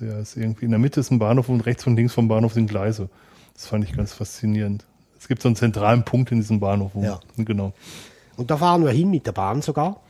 [0.00, 2.52] Der ist irgendwie in der Mitte ist ein Bahnhof und rechts und links vom Bahnhof
[2.52, 3.08] sind Gleise.
[3.54, 4.84] Das fand ich ganz faszinierend.
[5.20, 6.90] Es gibt so einen zentralen Punkt in diesem Bahnhof.
[6.94, 7.20] Wo, Ja.
[7.36, 7.72] Genau.
[8.36, 10.00] Und da fahren wir hin mit der Bahn sogar.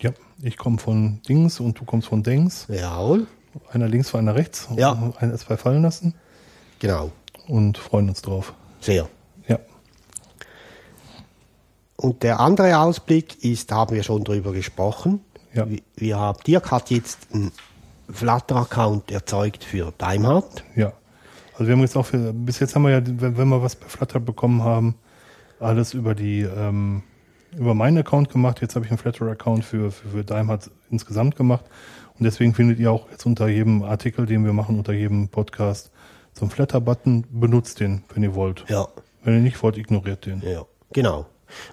[0.00, 0.12] Ja,
[0.42, 2.66] ich komme von Dings und du kommst von Dengs.
[2.68, 3.26] Jawohl,
[3.72, 4.68] Einer links, einer rechts.
[4.76, 5.12] Ja.
[5.18, 6.14] Einer zwei fallen lassen
[6.78, 7.10] genau.
[7.48, 8.54] und freuen uns drauf.
[8.80, 9.08] Sehr.
[11.96, 15.20] Und der andere Ausblick ist, da haben wir schon drüber gesprochen.
[15.54, 15.66] Ja.
[15.96, 17.50] Wir, haben, Dirk hat jetzt einen
[18.10, 20.62] Flutter-Account erzeugt für Daimhardt.
[20.74, 20.92] Ja.
[21.54, 23.76] Also wir haben jetzt auch für, bis jetzt haben wir ja, wenn, wenn wir was
[23.76, 24.94] bei Flutter bekommen haben,
[25.58, 27.02] alles über die, ähm,
[27.56, 28.60] über meinen Account gemacht.
[28.60, 31.64] Jetzt habe ich einen Flutter-Account für, für, für Daimhardt insgesamt gemacht.
[32.18, 35.90] Und deswegen findet ihr auch jetzt unter jedem Artikel, den wir machen, unter jedem Podcast,
[36.34, 37.24] so einen Flatter-Button.
[37.30, 38.64] Benutzt den, wenn ihr wollt.
[38.68, 38.86] Ja,
[39.24, 40.42] Wenn ihr nicht wollt, ignoriert den.
[40.42, 41.26] ja, genau.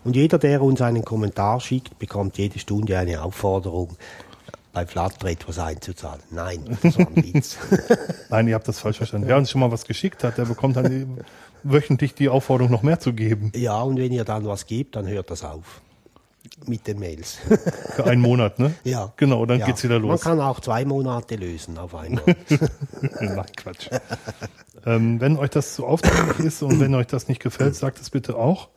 [0.04, 3.98] Und jeder, der uns einen Kommentar schickt, bekommt jede Stunde eine Aufforderung,
[4.74, 6.22] bei Flutter etwas einzuzahlen.
[6.32, 7.58] Nein, das war ein Witz.
[8.30, 9.28] Nein, ihr habt das falsch verstanden.
[9.28, 11.18] Wer uns schon mal was geschickt hat, der bekommt dann eben
[11.62, 13.52] wöchentlich die Aufforderung, noch mehr zu geben.
[13.56, 15.82] ja, und wenn ihr dann was gebt, dann hört das auf.
[16.66, 17.38] Mit den Mails.
[17.96, 18.74] Für einen Monat, ne?
[18.84, 19.14] ja.
[19.16, 19.66] Genau, dann ja.
[19.66, 20.22] geht's wieder Man los.
[20.22, 22.24] kann auch zwei Monate lösen auf einmal.
[23.20, 23.90] Nein, Quatsch.
[24.86, 28.10] ähm, wenn euch das zu aufdringlich ist und wenn euch das nicht gefällt, sagt es
[28.10, 28.70] bitte auch.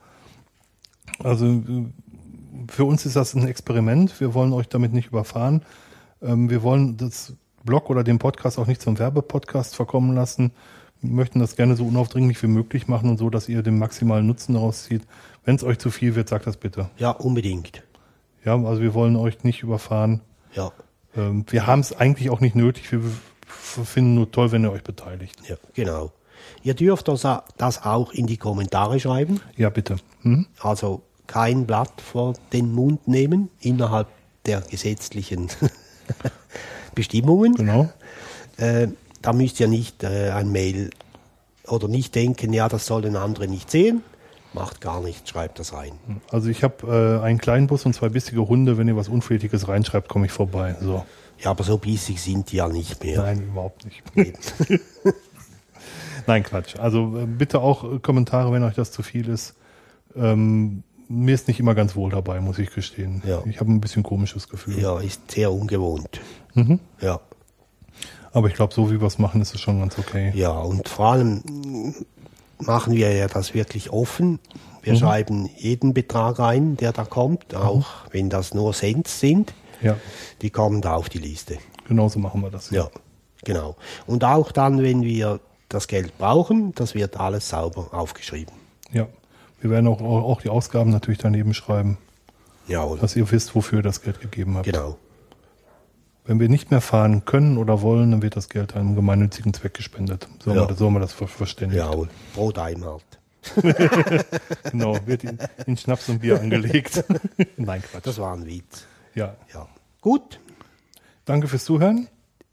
[1.23, 1.63] Also
[2.69, 4.19] für uns ist das ein Experiment.
[4.21, 5.63] Wir wollen euch damit nicht überfahren.
[6.23, 10.53] Ähm, wir wollen das Blog oder den Podcast auch nicht zum Werbepodcast verkommen lassen.
[11.01, 14.27] Wir möchten das gerne so unaufdringlich wie möglich machen und so, dass ihr den maximalen
[14.27, 15.03] Nutzen daraus zieht.
[15.45, 16.91] Wenn es euch zu viel wird, sagt das bitte.
[16.99, 17.83] ja, unbedingt.
[18.45, 20.21] Ja, also wir wollen euch nicht überfahren.
[20.55, 20.71] Ja,
[21.17, 22.93] Ähm, wir haben es eigentlich auch nicht nötig.
[22.93, 23.01] Wir
[23.85, 25.37] finden nur toll, wenn ihr euch beteiligt.
[25.49, 26.13] ja, genau.
[26.63, 29.41] Ihr dürft das, das auch in die Kommentare schreiben.
[29.57, 29.97] Ja, bitte.
[30.23, 30.47] Mhm.
[30.61, 34.09] Also kein Blatt vor den Mund nehmen innerhalb
[34.47, 35.49] der gesetzlichen
[36.95, 37.55] Bestimmungen.
[37.55, 37.89] Genau.
[38.57, 38.89] Äh,
[39.23, 40.91] da müsst ihr nicht äh, ein Mail
[41.67, 44.03] oder nicht denken, ja, das sollen andere nicht sehen.
[44.53, 45.93] Macht gar nichts, schreibt das rein.
[46.31, 48.79] Also ich habe äh, einen kleinen Bus und zwei bissige Hunde.
[48.79, 50.77] Wenn ihr was Unflätiges reinschreibt, komme ich vorbei.
[50.81, 51.05] So.
[51.41, 53.23] Ja, aber so bissig sind die ja nicht mehr.
[53.23, 54.03] Nein, überhaupt nicht.
[56.27, 56.77] Nein, Quatsch.
[56.77, 59.55] Also äh, bitte auch Kommentare, wenn euch das zu viel ist.
[60.15, 63.23] Ähm, mir ist nicht immer ganz wohl dabei, muss ich gestehen.
[63.27, 63.43] Ja.
[63.47, 64.81] Ich habe ein bisschen komisches Gefühl.
[64.81, 66.21] Ja, ist sehr ungewohnt.
[66.55, 66.81] Mhm.
[67.01, 67.21] Ja.
[68.33, 70.33] Aber ich glaube, so wie wir es machen, ist es schon ganz okay.
[70.35, 71.95] Ja, und vor allem
[72.59, 74.39] machen wir ja das wirklich offen.
[74.83, 74.99] Wir Mhm.
[74.99, 79.55] schreiben jeden Betrag ein, der da kommt, auch wenn das nur Cents sind.
[79.83, 79.97] Ja,
[80.43, 81.59] Die kommen da auf die Liste.
[81.89, 82.71] genauso machen wir das.
[82.71, 82.89] Ja,
[83.45, 83.77] genau.
[84.07, 88.55] Und auch dann, wenn wir das Geld brauchen, das wird alles sauber aufgeschrieben.
[88.93, 89.07] ja.
[89.61, 91.99] Wir werden auch, auch die Ausgaben natürlich daneben schreiben,
[92.69, 94.67] Ja, dass ihr wisst, wofür ihr das Geld gegeben habt.
[94.67, 94.99] genau.
[96.25, 99.75] Wenn wir nicht mehr fahren können oder wollen, dann wird das Geld einem gemeinnützigen Zweck
[99.75, 100.27] gespendet.
[100.43, 100.63] So haben Ja.
[100.65, 101.79] wir das, so haben wir das ver- verständigt.
[101.81, 102.09] Jawohl.
[102.35, 103.05] Pro Daimhardt.
[104.73, 107.05] Genau, wird in, in Schnaps und Bier angelegt.
[107.57, 108.05] Nein, Quatsch.
[108.07, 108.87] Das war ein Witz.
[109.15, 109.37] Ja.
[109.55, 109.69] Ja.
[110.01, 110.41] Gut,
[111.25, 112.09] Danke fürs Zuhören.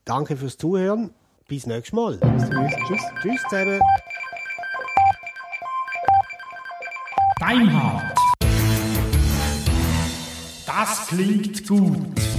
[0.06, 1.10] danke fürs Zuhören.
[1.48, 2.18] Bis nächstes Mal.
[2.18, 2.78] Bis demnächst.
[2.88, 3.02] Tschüss.
[3.24, 3.80] Tschüss zusammen.
[7.46, 8.16] Deinhard.
[10.66, 12.33] Das klingt gut.